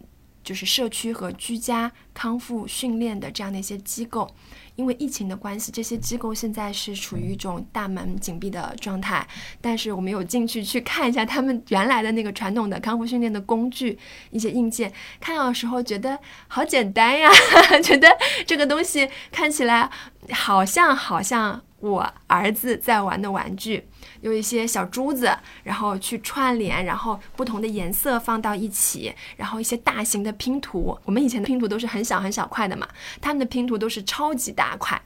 [0.45, 4.29] 就是社区和居家康复训练的这样的一些机构，
[4.75, 9.27] 因为疫情的关系，这些机构现在是处于一种大门紧闭的状态。
[9.59, 13.97] 但是我们有进去去看一下他们原来的那个传统的康复训练的工具，
[14.29, 17.29] 一些硬件，看到的时候觉得好简单呀，
[17.83, 18.07] 觉得
[18.45, 19.89] 这个东西看起来
[20.31, 23.87] 好像好像我儿子在玩的玩具。
[24.25, 25.29] 有一些小珠子，
[25.63, 30.97] 然后去串联，然后不同的颜色放到一起，然后一些大型的拼图。
[31.05, 32.87] 我们以前的拼图都是很小很小块的嘛，
[33.21, 34.99] 他们的拼图都是超级大块，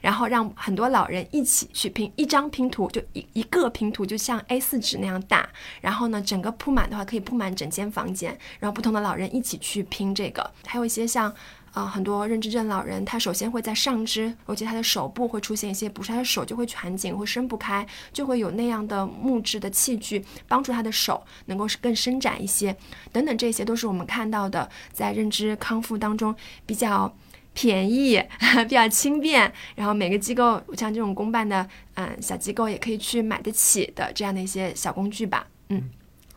[0.00, 5.48] 然后让很多老人一起去拼一张拼图，就一一个拼图就像 A4 纸那样大，
[5.80, 11.34] 然后呢，整个铺满的话可以铺满整间房间，然后不同的老人一起去拼这个，还有一些像。
[11.72, 22.76] 啊，很多认知症老人，他首先会在上肢，尤其他的手部会出现一些不适，他的手就会蜷紧，会伸不开，就会有那样的木质的器具帮助他的手能够更伸展一些，
[23.12, 26.34] 等等，这些都是我们看到的在认知康复当中
[26.66, 27.14] 比较
[27.54, 28.20] 便宜、
[28.68, 35.88] 比较轻便，然后每个机构像这种公办的嗯小机构也可以去买得起的这样的一些小工具吧，嗯。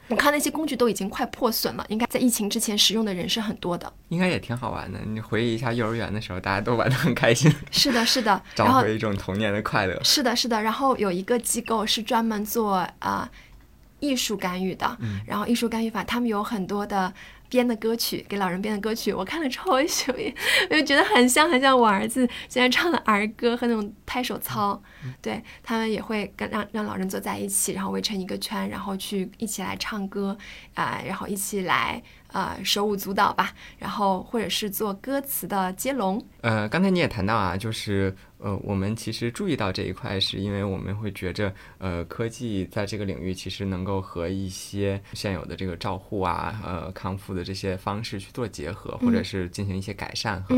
[0.09, 4.99] 我看那些工具都已经快破损了，应该在疫情之前使用的人是很多的，应该也挺好玩的。
[5.05, 7.53] 你回忆一下幼儿园的时候，大家都玩得很开心。
[7.71, 9.99] 是的，是的， 找回一种童年的快乐。
[10.03, 10.61] 是的，是的。
[10.61, 13.29] 然后有一个机构是专门做啊
[13.99, 17.13] 艺术干预的，然后艺术干预法他们有很多的。
[17.53, 20.19] 编的歌曲给老人编的歌曲，我看了超喜欢，
[20.71, 24.81] 我就觉得很像很像我儿子现在唱的儿歌和那种拍手操。
[25.21, 30.35] 对他们也会跟让让老人坐在一起，然后围成一个圈，然后去一起来唱歌
[30.73, 32.01] 啊，然后一起来。
[32.33, 36.19] 呃，手舞足蹈吧，然后或者是做歌词的接龙。
[36.41, 38.11] 呃，刚才你也谈到啊，就是
[38.43, 50.55] 呃，我们其实注意到这一块，是因为我们会觉着，呃，科技在这个领域其实能够和一些现有的这个照护啊、呃康复的这些方式去做结合，或者是进行一些改善和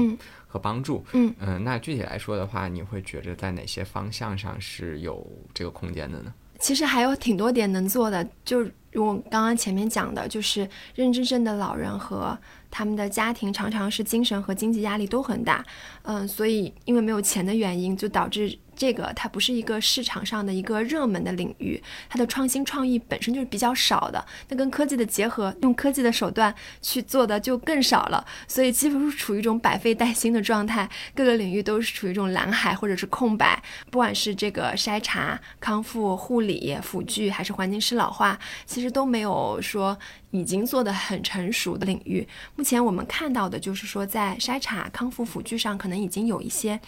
[0.48, 1.06] 和帮助。
[1.14, 5.24] 嗯嗯，那具体来说的话，你会觉着在哪些方向上是有
[5.54, 6.34] 这个空间的呢？
[6.58, 8.66] 其实还有挺多点能做的，就
[8.96, 12.38] 我刚刚前面讲的，就是认知症的老人和
[12.70, 15.66] 他们的家庭常常是精神和经济压力都很大，
[16.04, 18.58] 嗯，所以因为没有钱的原因，就导致。
[18.76, 24.24] 这个它不是一个市场上的一个热门的领域，它的创新创意本身就是比较少的。
[24.50, 30.90] 那跟科技的结合，用科技的手段去做的就更少了，所以几乎是处于一种百废待兴的状态。
[31.16, 33.62] 各个领域都是处于一种蓝海或者是空白。
[33.90, 39.98] 不管是这个筛查、康复、护理、辅具，还是环境适老化，其实都没有说
[40.32, 42.28] 已经做的很成熟的领域。
[42.56, 46.80] 目前我们看到的就是说，在筛查、康复、辅具上，可能已经有一些。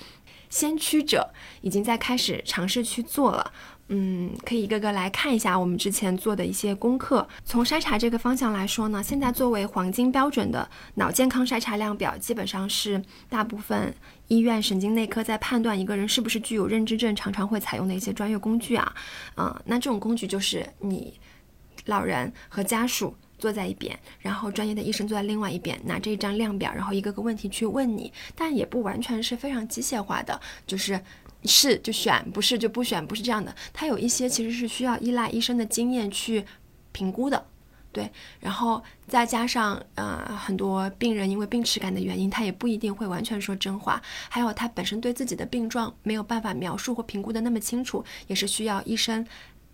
[0.49, 1.29] 先驱者
[1.61, 3.51] 已经在开始尝试去做了，
[3.89, 7.27] 嗯，可以一个个来看一下我们之前做的一些功课。
[7.45, 13.93] 从筛查这个方向来说呢，现在作为黄金标准的脑健康筛查量表，基本上是大部分
[14.27, 18.95] 医院神经内科在判断一个人是不是具有认知症常常会采用的一些专业工具啊，
[19.35, 21.13] 嗯，那这种工具就是你
[21.85, 23.15] 老人和家属。
[23.37, 30.99] 坐在一边，然后专业的医生坐在另外一边，拿着一张量表，然后一个个问题去问你，但也不完全是非常机械化的，就是
[31.43, 33.55] 是就选，不是就不选，不是这样的。
[33.71, 36.43] 它有一些其实是需要依赖医生的经验去
[36.91, 37.45] 评估的，
[37.91, 38.11] 对。
[38.39, 49.23] 然后再加上呃很多病人因为病耻感的原因，他也不一定会完全说真话，还有他本身对自己的病状没有办法描述或评估的那么清楚，也是需要医生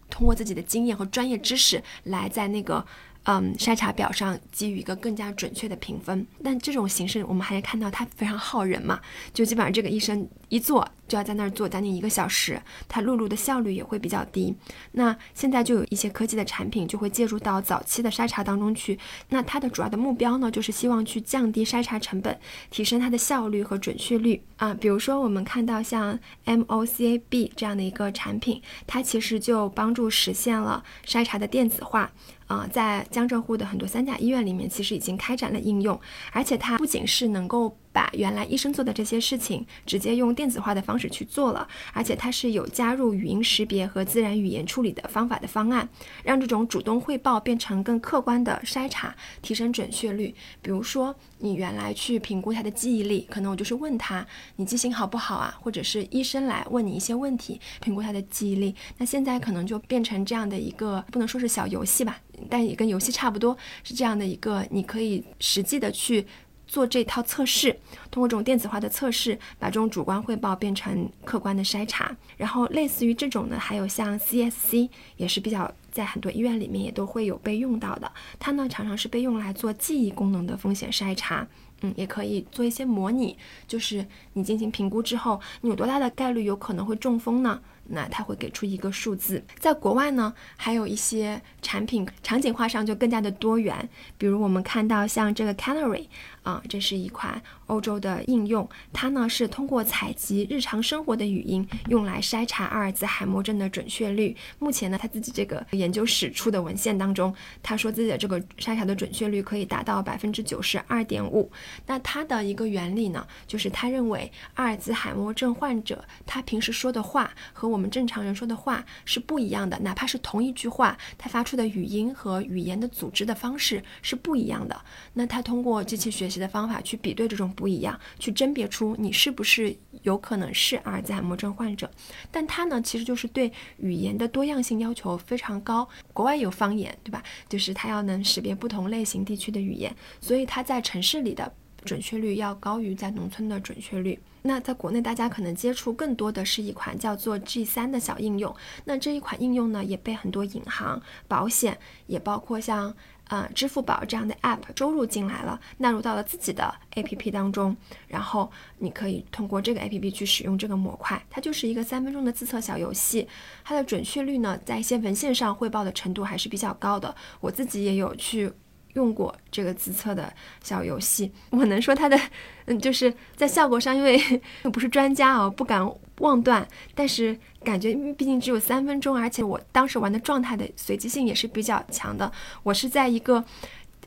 [0.09, 2.85] 通过自己的经验和专业知识来在那个。
[3.25, 8.99] 嗯，筛查表上给予一个更加准确的评分，但这种形式我们还是看到它非常耗人嘛，
[9.33, 12.59] 就基本上这个医生一做就要在那儿做将近一个小时，
[12.89, 14.55] 它录入的效率也会比较低。
[14.93, 18.97] 那现在就有一些科技的产品就会介入到早期的筛查当中去，
[19.29, 22.35] 那它的主要的目标呢，就是希望去降低筛查成本，
[22.71, 24.73] 提升它的效率和准确率啊。
[24.73, 32.11] 比如说我们看到像 MOCAB 这样的一个产品，它其实就帮助实现了筛查的电子化。
[32.47, 35.99] 啊，在江浙沪的很多三甲医院里面，其实已经开展了应用，
[36.31, 37.77] 而且它不仅是能够。
[37.93, 45.87] 把原来医生做的这些事情直接用电子化的方式去做了，而且它是有加入语音识别和自然语言处理的方法的方案，
[46.23, 50.33] 让这种主动汇报变成更客观的筛查，提升准确率。
[50.61, 54.25] 比如说，你原来去评估他的记忆力，可能我就是问他
[54.55, 58.75] 你记性好不好啊，或者是医生来问你一些问题，评估他的记忆力。
[58.97, 62.19] 那现在可能就变成这样的一个，不能说是小游戏吧，
[62.49, 66.25] 但也跟游戏差不多，是这样的一个，你可以实际的去。
[66.73, 67.71] 做这套测试，
[68.09, 72.11] 通过这种电子化的测试，把这种主观汇报变成客观的筛查。
[72.35, 78.11] 然后类似于这种呢，还有像 CSC，也是比较在很多医院里面也都会有被用到的。
[78.39, 81.47] 它呢常常是被用来做记忆功能的风险筛查。
[81.81, 87.59] 嗯，也可以做一些模拟，就是你进行评估之后，你有多大的概率有可能会中风呢？
[87.89, 89.43] 那它会给出一个数字。
[89.59, 96.07] 在国外呢，还有一些产品场景化上就更加的多元，比如我们看到像这个 Canary
[96.43, 104.35] 啊，这是一款欧洲的应用，它呢是通过采集日常生活的语音，用来筛查阿尔兹海默症的准确率。
[104.59, 111.49] 目前呢，他自己这个研究室出的文献当中，他说自己的这个筛查的准确率可以达到百分之九十二点五。
[111.87, 124.79] 那它的一个原理呢，就是他认为阿尔兹海默症患者他平时说的话和我们正常人说的话是不一样的，哪怕是同一句话，他发出的语音和语言的组织的方式是不一样的。
[125.13, 131.89] 那他通过机器学习的方法去比对这种不一样，去甄别出你是不是有可能是阿尔兹海默症患者。
[132.31, 135.87] 但他呢，其实就是对语言的多样性要求非常高。
[136.11, 137.21] 国外有方言，对吧？
[137.47, 141.53] 就是他要能识别不同类型地区的语言，所以他在城市里的。
[141.83, 144.19] 准确率要高于在农村的准确率。
[144.45, 148.53] 那在国内，大家可能接触更多的是一款叫做 G 三的小应用。
[148.83, 151.77] 那这一款应用呢，也被很多银行、保险，
[152.07, 152.93] 也包括像
[153.29, 157.73] 呃支付宝这样的 App 收入进来了，纳入到了自己的 APP 当中。
[158.05, 163.25] 然后你可以通过这个 APP 去使用这个模块，它就是一个三分钟的自测小游戏。
[163.63, 167.15] 它的准确率呢，在一些文献上汇报的程度还是比较高的。
[167.39, 168.51] 我自己也有去。
[168.93, 170.31] 用过这个自测的
[170.63, 172.19] 小游戏， 我能说它的，
[172.65, 174.21] 嗯，就是在效果上，因为
[174.63, 175.87] 又 不是专家哦，不敢
[176.19, 176.67] 妄断。
[176.93, 182.31] 但是感觉，毕竟只有三分钟，而且我当时玩的状态的随机性也是比较强的。
[182.61, 183.43] 我是在一个，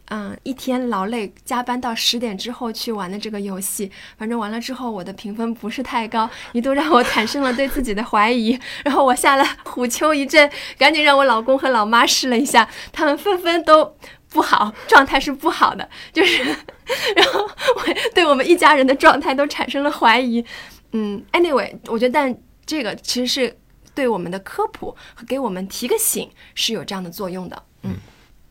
[0.08, 3.90] 嗯，一天劳累加班到十点之后去玩的这个游戏。
[4.16, 8.56] 反正完了之后，我的评分不是太高，一度让我产生了对自己的怀疑。
[8.84, 13.96] 然后我下了虎丘一阵，赶紧让我老公和老妈试了一下，他们纷纷都。
[14.36, 17.82] 不好，状态是不好的， 就是，然后我
[18.14, 20.44] 对我们一家人的状态都产生了怀疑。
[20.92, 23.58] 嗯，anyway，我觉得但这个其实是
[23.94, 27.62] 对我们的科普和给我们提个醒是有这样的作用的。
[27.82, 27.96] 嗯，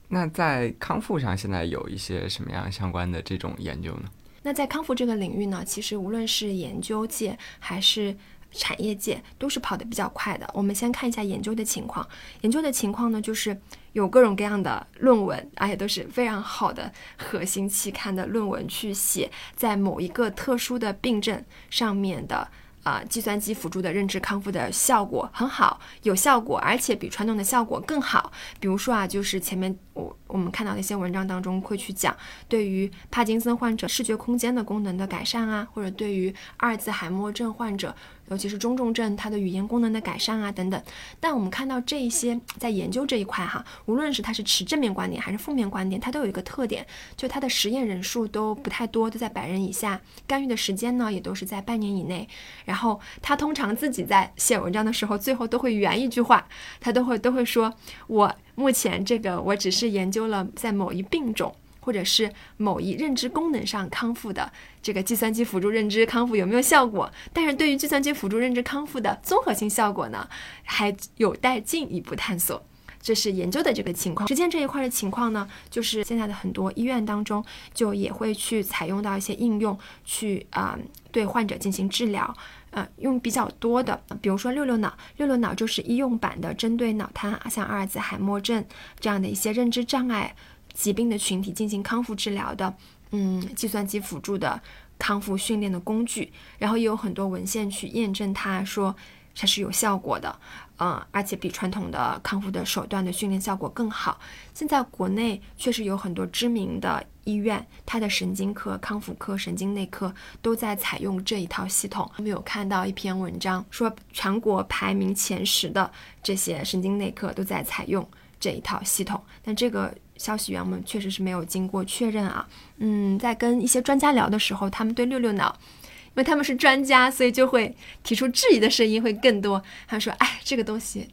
[0.07, 4.09] 那在康复上，现在有一些什么样相关的这种研究呢？
[4.41, 8.15] 那在康复这个领域呢，其实无论是研究界还是
[8.57, 10.49] 产业界，都是跑得比较快的。
[10.53, 12.07] 我们先看一下研究的情况。
[12.41, 13.59] 研究的情况呢，就是
[13.93, 22.47] 有各种各样的论文，而且都是非常好的核心期刊的论文去写在某一个特殊的病症上面的。
[22.85, 28.31] 啊，计算机辅助的认知康复的效果很好，有效果，而且比传统的效果更好。
[28.59, 32.15] 比如说啊，就是前面我我们看到的一些文章当中会去讲，
[32.47, 37.95] 对于帕金森患者视觉空间的功能的改善啊，或者对于阿尔兹海默症患者。
[38.29, 40.81] 尤其是中重症，它的语言功能的改善啊，等等。
[41.19, 52.27] 但我们看到这一些在研究这一块哈，无论是它是持正面观点还是负面观点，它都有一个特点，就它的实验人数都不太多，都在百人以下，干预的时间呢也都是在半年以内。
[52.65, 56.47] 然后他通常自己在写文章的时候，最后都会圆一句话，
[56.79, 57.73] 他都会都会说，
[58.07, 61.55] 我目前这个我只是研究了在某一病种。
[61.85, 67.11] 或者是某一认知功能上康复的这个计算机辅助认知康复有没有效果？
[67.31, 70.27] 但是对于计算机辅助认知康复的综合性效果呢，
[70.63, 72.65] 还有待进一步探索。
[72.99, 74.27] 这是研究的这个情况。
[74.27, 80.75] 实践这一块的情况呢，就是现在的很多医院当中就也会去采用到一些应用，去啊
[81.11, 82.35] 对患者进行治疗。
[82.71, 88.65] 呃，用比较多的，比如说六六脑，六六脑就是医用版的，针对脑瘫，像阿尔兹海默症
[88.99, 90.35] 这样的一些认知障碍。
[90.75, 92.71] 疾病的群体进行康复治疗的，
[93.11, 94.61] 嗯，计算机辅助的
[94.99, 98.95] 康复训练的工具，然后也有很多文献去验证它，说
[99.33, 100.37] 它是有效果的，
[100.77, 104.19] 嗯，而且比传统的康复的手段的训练效果更好。
[104.53, 112.09] 现在国内确实有很多知名的医院，它的神经科、康复科、神经内科都在采用这一套系统。
[112.17, 115.89] 我们有看到一篇文章说，全国排名前十的
[116.21, 118.07] 这些神经内科都在采用
[118.39, 119.93] 这一套系统，但这个。
[120.17, 122.47] 消息源我们确实是没有经过确认啊，
[122.77, 129.61] 嗯，在跟一些专家聊的时候，他们对六六脑，因为他们是专家，所以就会提出质疑的声音会更多。
[129.87, 131.07] 他说：“哎，这个东西。”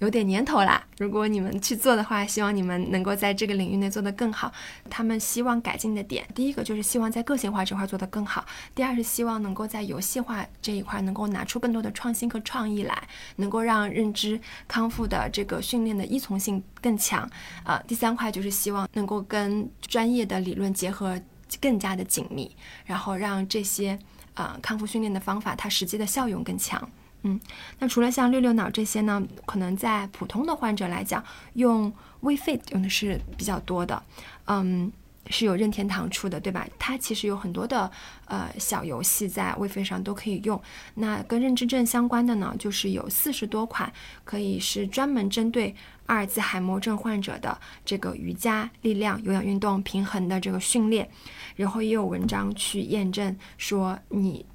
[0.00, 4.50] 有点年头啦，如果你们去做的话，希望你们能够在这个领域内做得更好。
[4.88, 8.42] 他们希望改进的点，第一个就是希望在个性化这块做得更好；
[8.74, 17.28] 第二是希望能够在游戏化这一块能够拿出更多的创新和创意来，能够让认知康复的这个训练的依从性更强。
[17.62, 21.20] 啊，第三块就是希望能够跟专业的理论结合
[21.60, 22.50] 更加的紧密，
[22.86, 23.98] 然后让这些
[24.32, 26.90] 啊康复训练的方法它实际的效用更强。
[27.22, 27.38] 嗯，
[27.78, 34.02] 那除了像六六脑这些呢，可能在普通的患者来讲，用微费用的是比较多的。
[34.46, 34.90] 嗯，
[35.26, 36.66] 是有任天堂出的，对吧？
[36.78, 37.90] 它其实有很多的
[38.24, 40.58] 呃小游戏在微费上都可以用。
[40.94, 43.92] 那跟认知症相关的呢，就是有四十多款，
[44.24, 51.06] 可以是专门针对阿尔兹海默症患者的这个瑜伽、力量、有氧运动、平衡的这个训练。
[51.54, 54.46] 然后也有文章去验证说你。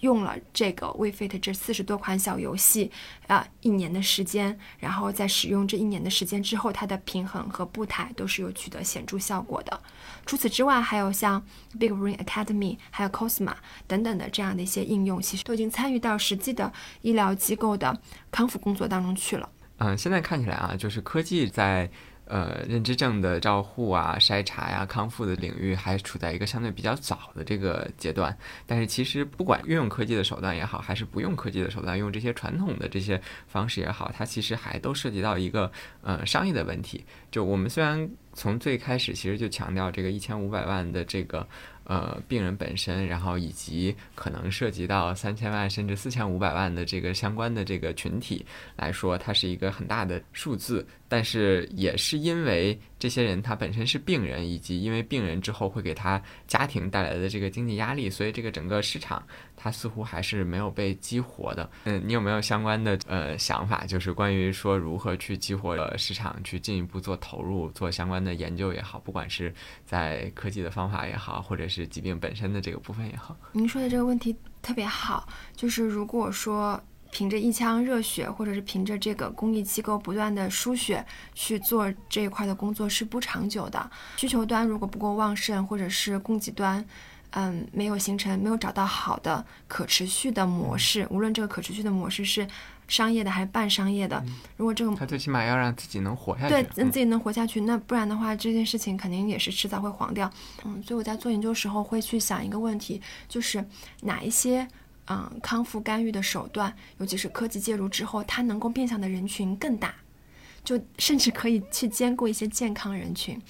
[0.00, 2.90] 用了这个 WeFit 这四十多款小游戏
[3.26, 9.80] 啊，一年的时间，然后在使用这一年的时间之后，它的平衡和步态都是有取得显著效果的。
[10.26, 11.42] 除此之外，还有像
[11.78, 13.54] Big Brain Academy、还有 Cosma
[13.86, 16.72] 等等的这样的一些应用，其实都已经参与到实际的
[17.02, 17.98] 医疗机构的
[18.30, 19.48] 康复工作当中去了。
[19.78, 21.90] 嗯，现在看起来啊，就是科技在。
[22.26, 28.36] 呃，认知症的照护啊、筛查呀、康复的领域还处在一个相对比较早的这个阶段。
[28.66, 35.70] 但是，其实不管运用科技的手段也好，还是不用科技的手段，用这些传统的这些方式也好，它其实还都涉及到一个
[36.02, 37.04] 呃商业的问题。
[37.30, 41.46] 就我们虽然从最开始其实就强调这个一千五百万的这个。
[41.88, 50.84] 呃，病人本身，然后以及可能涉及到三千万甚至四千五百万的这个相关的这个群体来说，它是一个很大的数字。
[51.08, 59.22] 但是也是因为这些人他本身是病人，以及因为病人之后会给他家庭带来的这个经济压力，所以这个整个市场
[59.54, 61.70] 它似乎还是没有被激活的。
[61.84, 69.54] 嗯，你有没有相关的呃想法，就是关于说如何去激活呃市场，去进一步做投入，做相关的研究也好，不管是
[69.84, 73.36] 在科技的方法也好，或者是疾病本身的这个部分也好。
[73.52, 76.82] 您说的这个问题特别好，就是如果说。
[77.16, 81.02] 凭着一腔热血，或者是凭着这个公益机构不断的输血
[81.34, 83.90] 去做这一块的工作是不长久的。
[84.18, 86.84] 需求端如果不够旺盛，或者是供给端，
[87.30, 92.46] 嗯，没有形成、没有找到好的可持续的模式，无论这个可持续的模式是
[92.86, 94.22] 商业的还是半商业的，
[94.58, 100.30] 如果这个他最起码要让自己能活下去，对，让自己能活下去，那不然的话，这件事情肯定也是迟早会黄掉。
[100.66, 103.64] 嗯，所以我在做研究时候会去想一个问题，就是
[104.02, 104.68] 哪一些。
[105.08, 109.94] 嗯康复干预的手段，尤其是科技介入之后，它能够面向的人群更大，
[110.64, 113.40] 就 甚至可以去兼顾一些健康人群，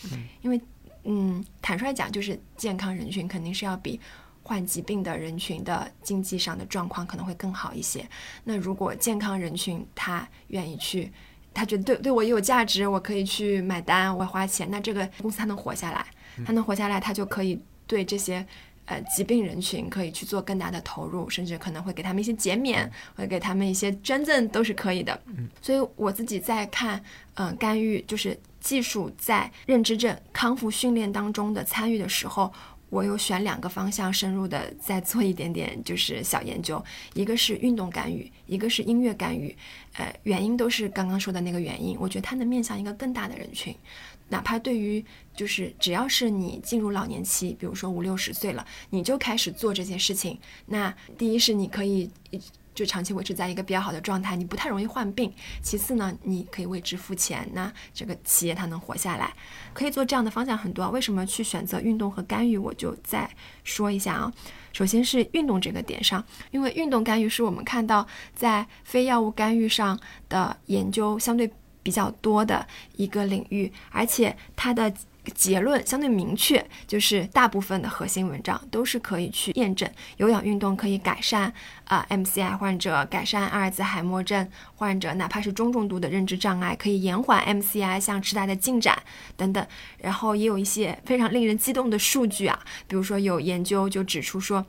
[0.42, 0.60] 因为
[1.04, 3.98] 嗯，坦率讲，就是健康人群肯定是要比
[4.42, 8.06] 患疾病的人群的经济上的状况可能会更好一些。
[8.44, 11.10] 那如果健康人群他愿意去，
[11.54, 16.06] 他觉得对对我有价值，我可以去买单，我花钱，那这个公司他能活下来，
[16.44, 18.46] 他能活下来，他就可以对这些。
[18.86, 25.20] 呃，疾病人群可以去做更大的投入，甚至可能会给他们一些减免，会给他们一些捐赠，都是可以的。
[25.26, 27.02] 嗯，所以我自己在看，
[27.34, 32.52] 嗯，干预就是技术在认知症康复训练当中的参与的时候，
[32.88, 36.82] 我有选两个方向深入的再做一点点就是小研究，
[37.14, 39.54] 一个是运动干预，一个是音乐干预。
[39.96, 43.74] 呃，原因都是刚刚说的那个原因，我觉得它能面向一个更大的人群。
[44.28, 45.04] 哪怕对于
[45.36, 52.10] 就是只要是你进入老年期，比如说五六十岁了，你就开始做这些事情，那第一是你可以
[52.74, 55.30] 就长期维持在一个比较好的状态，你不太容易患病；
[55.62, 59.34] 其次呢，你可以为之付钱，那这个企业它能活下来，
[59.72, 60.88] 可以做这样的方向很多。
[60.90, 62.56] 为什么去选择运动和干预？
[62.56, 63.30] 我就再
[63.62, 64.32] 说一下啊。
[64.72, 71.50] 首先是运动这个点上，因为运动干预是我们看到在非药物干预上的研究相对。
[71.86, 72.66] 比较多的
[72.96, 74.92] 一个领域，而且它的
[75.34, 81.52] 结论相对明确，就是大部分的核心文章都是可以去验证有氧运动可以改善
[81.84, 88.96] 啊 MCI 患者，改善阿尔兹海默症患者，哪怕是中重度的认知障碍，可以延缓 MCI 像痴呆的进展
[89.36, 89.66] 等等。
[89.98, 94.64] 然后也有一些非常令人激动的数据啊，比如说有研究就指出说。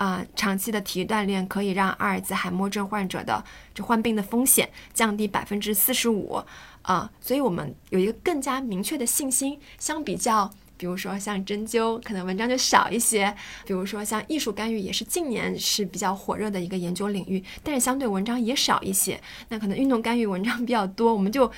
[0.00, 3.44] 啊，长期的体育锻炼可以让阿尔兹海默症患者的
[3.74, 6.42] 这患病的风险降低百分之四十五
[6.82, 9.58] 啊，所以我们有一个更加明确的信心。
[9.78, 13.32] 相比较，比如说像针灸，可能文章就少一些；
[13.66, 19.20] 比如说像艺术干预，也是近年是比较火热的一个研究领域，但是相对文章也少一些。
[19.48, 21.50] 那可能运动干预文章比较多，我们就。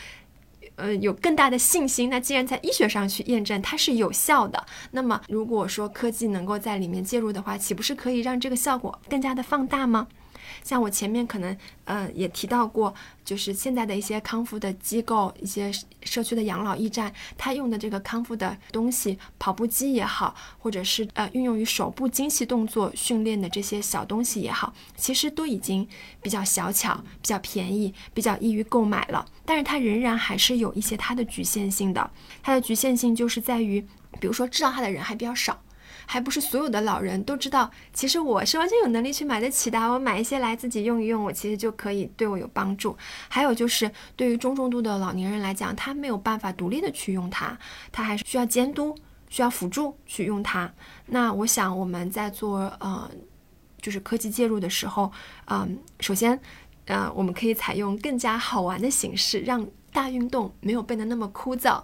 [0.77, 2.09] 呃，有更大的信心。
[2.09, 10.09] 那既然在医学上去验证它是有效的，那么如果说科技能够在里面介入的话，岂不是可以让这个效果更加的放大吗？
[10.63, 12.95] 像我前面可能呃也提到过，
[13.25, 15.71] 就是现在的一些康复的机构、一些
[16.03, 25.87] 社区的养老驿站，它用的这个康复的东西，跑步机也好，或者是呃运用于手部精细动作训练的这些小东西也好，其实都已经
[26.23, 29.27] 比较小巧、比较便宜、比较易于购买了。
[29.45, 32.11] 但是它仍然还是有一些它的局限性的，
[32.43, 33.81] 它的局限性就是在于，
[34.21, 35.61] 比如说知道它的人还比较少。
[36.13, 39.81] 还不是所有的老人都知道，其实我是完全有能力去买得起的。
[39.81, 42.95] 我买一些来自己用一用，我其实就可以对我有帮助。
[43.31, 47.59] 还有就是，对于中重度的老年人来讲，他没有办法独立的去用它，
[47.91, 48.95] 他还是需要监督、
[49.31, 50.71] 需要辅助去用它。
[51.07, 53.11] 那我想我们在做呃，
[53.81, 55.11] 就是科技介入的时候，
[55.47, 56.39] 嗯，首先，
[56.85, 61.83] 呃，我们可以采用更加好玩的形式，让大运动没有变得那么枯燥。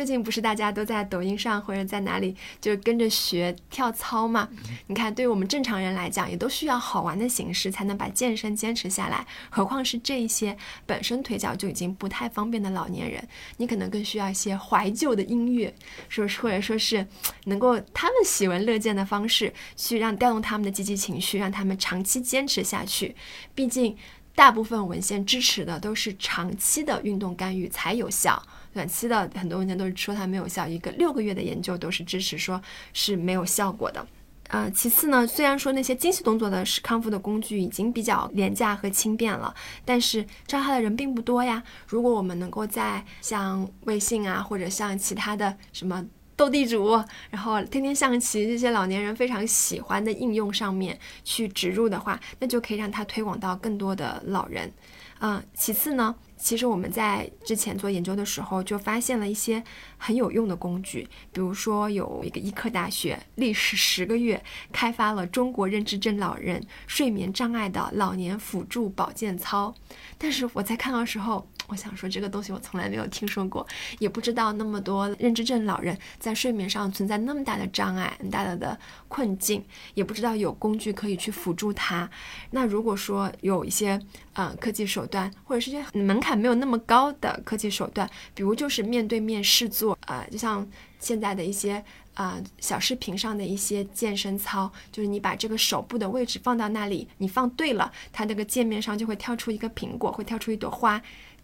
[0.00, 4.48] 最近不是大家都在抖音上或者在哪里就跟着学跳操嘛？
[4.86, 9.26] 你看，对于我们正常人来讲，也都需要好玩的形式才能把健身坚持下来。
[9.50, 13.22] 何况是这一些本身腿脚就已经不太方便的老年人，
[13.58, 15.70] 你可能更需要一些怀旧的音乐，
[16.08, 17.06] 说或者说是
[17.44, 23.14] 能够他们喜闻乐见的方式，去让调动他们的积极情绪，让他们长期坚持下去。
[23.54, 23.94] 毕竟，
[24.34, 28.42] 大部分文献支持的都是长期的运动干预才有效。
[28.72, 32.60] 短期的很多文件都是说它没有效，一个六个月的研究都是支持说
[32.92, 34.06] 是没有效果的。
[34.48, 39.54] 呃，其次呢，虽然说那些精细动作的是康复的工具已经比较廉价和轻便了，
[39.84, 41.62] 但是知道它的人并不多呀。
[41.86, 46.04] 如果我们能够在像微信啊，或者像其他的什么
[46.34, 47.00] 斗地主，
[47.30, 54.72] 然后天天象棋这些老年人非常喜欢的应用上面去植入的话，那就可以让它推广到更多的老人。
[55.20, 56.12] 嗯，其次呢。
[56.40, 59.62] 其实我们在之前做研究的时候，就发现了一些
[59.98, 69.74] 很有用的工具，比如说有一个医科大学历时十个月开发了中国认知症老人睡眠障碍的老年辅助保健操，
[70.16, 71.46] 但是我在看到时候。
[71.70, 73.66] 我想说，这个东西我从来没有听说过，
[74.00, 79.64] 也不知道那么多认知症老人在睡眠上存在那么大的障碍、很大的困境，
[79.94, 82.10] 也不知道有工具可以去辅助他。
[82.50, 84.00] 那如果说有一些
[84.32, 90.66] 呃科技手段，或者是些门槛没有那么高的科技手段，比如就是面对面试做，呃，就像
[90.98, 91.84] 现在的一些。
[92.14, 101.00] 啊，小视频上的一些健身操，就是你把这个手部的位置放到那里，你放对了，它这个界面上就会跳出一个苹果，会跳出一朵花，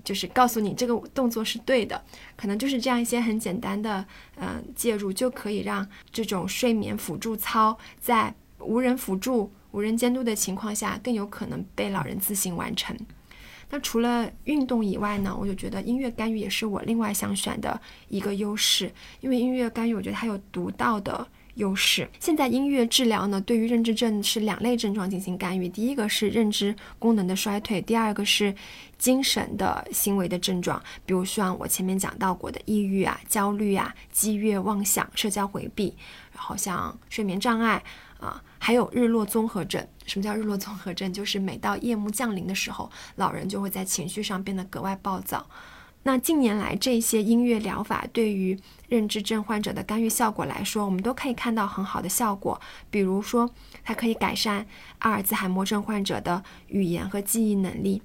[0.07, 2.01] 就是告诉你这个动作是对的。
[2.37, 9.51] 可能就是这样一些很简单的，嗯，介入就可以让这种睡眠辅助操在无人辅助。
[9.73, 12.97] 无人监督的情况下，更有可能被老人自行完成。
[13.69, 17.79] 那除了运动以外呢，我就觉得音乐干预也是我另外想选的
[18.09, 18.91] 一个优势，
[19.21, 21.27] 因为音乐干预我觉得它有独到的
[21.57, 22.09] 优势。
[22.19, 28.55] 现在音乐治疗呢，对于认知症是两类症状进行干预，第一个是认知功能的衰退，第二个是
[28.97, 35.95] 精神的行为的症状，比如像我前面讲到过的抑郁啊、焦虑啊、激越妄想、社交回避，
[36.33, 37.83] 然后像睡眠障碍。
[38.19, 39.87] 啊，还有日落综合症。
[40.07, 41.13] 什么叫日落综合症？
[41.13, 45.47] 就是每到夜幕降临的时候，老人就会在情绪上变得格外暴躁。
[46.07, 48.57] 那近年来，这些音乐疗法对于
[48.89, 52.61] 认知症患者的干预效果来说，我们都可以看到很好的效果。
[52.91, 53.51] 比如说，
[53.83, 54.65] 它可以改善
[55.01, 58.01] 阿尔兹海默症患者的语言和记忆能力。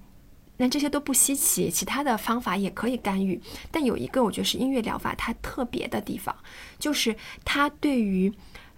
[0.57, 3.39] 那这些都不稀奇，其他的方法也可以干预。
[3.69, 6.35] 但有一个，我觉得是音乐疗法它特别的地方，
[6.79, 8.33] 就是它对于。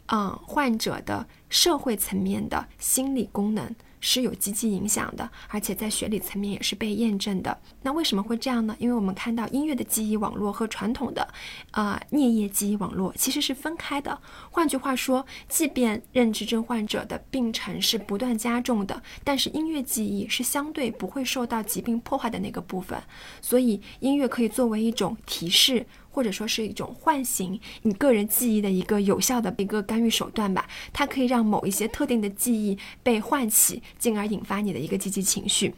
[0.08, 3.74] 嗯，患者的社会层面的心理功能
[4.06, 7.58] 是有积极影响的，而且在学理层面也是被验证的。
[7.84, 8.76] 那为什么会这样呢？
[8.78, 11.26] 因为我们看到音乐的记忆网络和传统的
[11.72, 14.20] 呃颞叶记忆网络其实是分开的。
[14.52, 23.02] 换句话说，即便认知症患者的病程是不断加重的，但是音乐记忆是相对不会受到疾病破坏的那个部分，
[23.42, 25.86] 所以音乐可以作为一种提示。
[26.14, 35.74] 或者说是一种唤醒你个人记忆的一个有效的一个干预手段吧，它可以让某一些特定的记忆被唤起，进而引发你的一个积极情绪。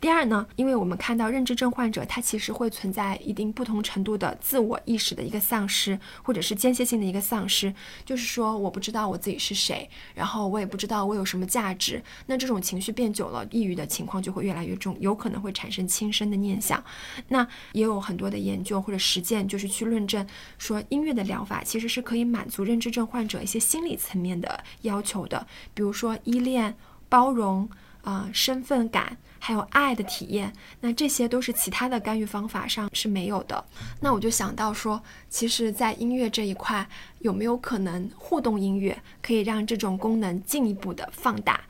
[0.00, 7.74] 第二呢，因为我们看到认知症患者，他其实会存在一定不同程度的自我意识的一个丧失，或者是间歇性的一个丧失，
[8.04, 12.00] 就是说我不知道我自己是谁，然后我也不知道我有什么价值。
[12.26, 16.82] 那这种情绪变久了，抑郁的情况就会越来越重，有可能会产生轻生的念想。
[17.26, 20.24] 那也有很多的研究或者实践，就是去论证
[20.58, 25.44] 说，音乐的疗法其实是可以满足认知症患者一些心理层面的要求的，
[25.74, 26.76] 比如说依恋、
[27.08, 27.68] 包容。
[28.08, 30.50] 啊，身份感还有爱的体验，
[30.80, 33.62] 那这些都是其他的干预方法上是没有的。
[34.00, 34.98] 那我就想到说，
[35.28, 36.88] 其实，在音乐这一块，
[37.18, 41.60] 有没有可能互动音乐可以让这种功能进一步的放大？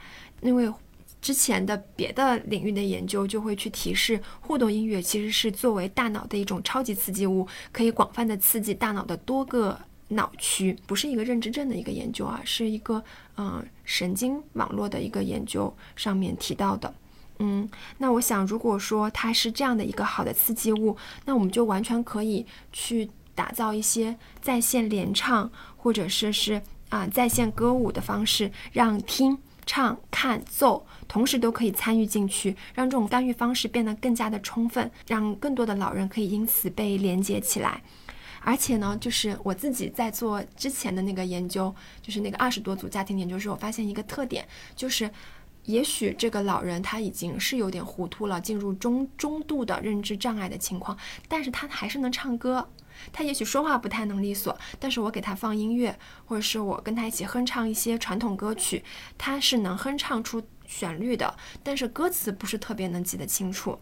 [0.41, 0.73] 因为
[1.21, 9.77] 之前的别的领域的研究就会去提示，互动音乐其实是作为大脑的一种超级刺激物，可以广泛的刺激大脑的多个。
[10.09, 13.05] 脑区不是一个认知症的一个研究啊，是一个
[13.37, 16.93] 嗯神经网络的一个研究上面提到的。
[17.41, 37.83] 嗯，那我想，如果说它是这样的一个好的刺激物，那我们就完全可以去打造一些在线联唱，或者说是啊在线歌舞的方式，让听、唱、看、奏同时都可以参与进去，让这种干预方式变得更加的充分，让更多的老人可以因此被连接起来。
[38.49, 45.11] 而且呢，就是我自己在做之前的那个研究，就是那个二十多组家庭研究时，我发现一个特点，就是
[45.65, 50.97] 也许这个老人他已经是有点糊涂了，进入中中度的认知障碍的情况，
[51.29, 52.67] 但是他还是能唱歌。
[53.13, 55.95] 他也许说话不太能利索，但是我给他放音乐，
[56.25, 58.83] 或者是我跟他一起哼唱一些传统歌曲，
[59.19, 63.79] 他是能哼唱出旋律的，但是歌词不是特别能记得清楚。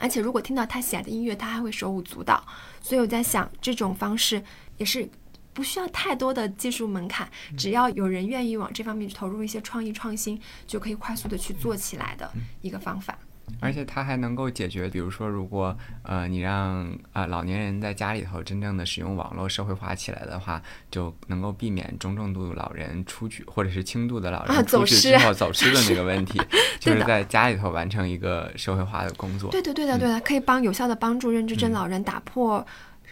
[0.00, 2.44] 而且，如果听到他喜爱的音乐，他还会手舞足蹈。
[2.80, 4.42] 所以我在想，这种方式
[4.76, 5.08] 也是
[5.52, 12.30] 不需要太多的技术门槛，只要有人愿意往这方面投入一些创意创新，就可以快速的去做起来的
[12.60, 13.18] 一个方法。
[13.60, 26.40] 而且它还能够解决，比如说，如果呃你让啊老年人在家里头真正的使用网络社会化起来的话，就能够避免中重度老人出去或者是轻度的老人出去之后走失的 那个问题，
[26.80, 29.50] 就是在家里头完成一个社会化的工作。
[29.50, 32.66] 对的，对的，对的，可以帮有效的帮助认知症老人打破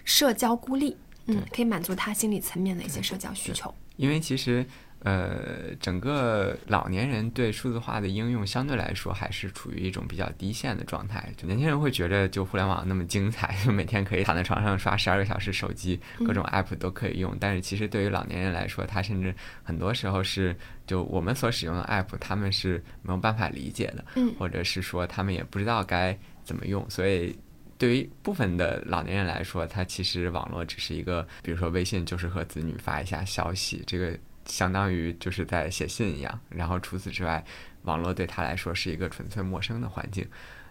[0.05, 3.73] 社交孤立，嗯，可以满足他心理层面的一些社交需求。
[3.97, 4.67] 因为其实。
[5.05, 11.33] 呃，整个老年人对数字化的应用相对来说还是处于一种比较低线的状态。
[11.37, 17.37] 就年轻人会觉得，就互联网那么精彩，就每天可以躺在床上刷十二个小时手机，各种 app 都可以用。
[17.41, 19.35] 但是其实对于老年人来说，他甚至
[19.65, 24.05] 很多时候是就我们所使用的 app，他们是没有办法理解的，
[24.39, 26.89] 或者是说他们也不知道该怎么用。
[26.89, 27.37] 所以
[27.77, 34.17] 对于部分的老年人来说，他其实网络只是一个，比如说微信就是和子女发一下消息，这个。
[34.45, 37.45] 相当于就是在写信一样，然后除此之外，
[37.83, 40.27] 网络对他来说是一个纯粹陌生的环境，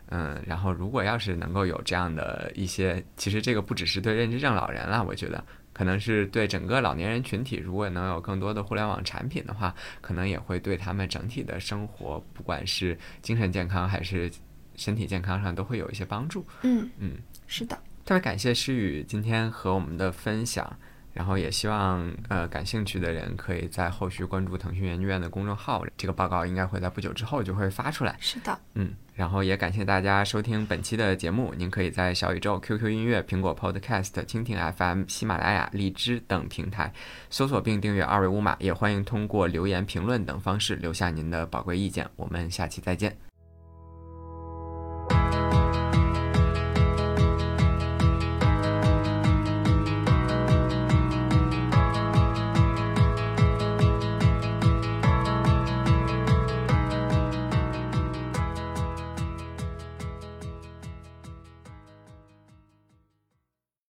[0.08, 5.44] 嗯，然后如果要是能够有这样的一些，其实这个不只是对认知症老人了，我觉得
[5.74, 14.30] 可能是对整个老年人群体，如果能有更多的互联网产品的话，可能也会对他们整体的生活，不管是精神健康还是
[14.76, 16.46] 身体健康上，都会有一些帮助。
[16.64, 17.18] 嗯嗯，
[17.48, 20.78] 是的，特别感谢诗雨今天和我们的分享。
[21.14, 28.16] 然后也希望呃感兴趣的人可以在后续关注腾讯研究院的公众号，这个报告应该会在不久之后就会发出来。
[28.20, 31.54] 是的，嗯，然后也感谢大家收听本期的节目。
[31.58, 36.92] 您可以在小宇宙、QQ 音乐、苹果 Podcast、蜻蜓 FM、喜马拉雅、荔枝等平台
[37.30, 42.08] 搜索并订阅二维码，也欢迎通过留言、评论等方式留下您的宝贵意见。
[42.16, 43.31] 我们下期再见。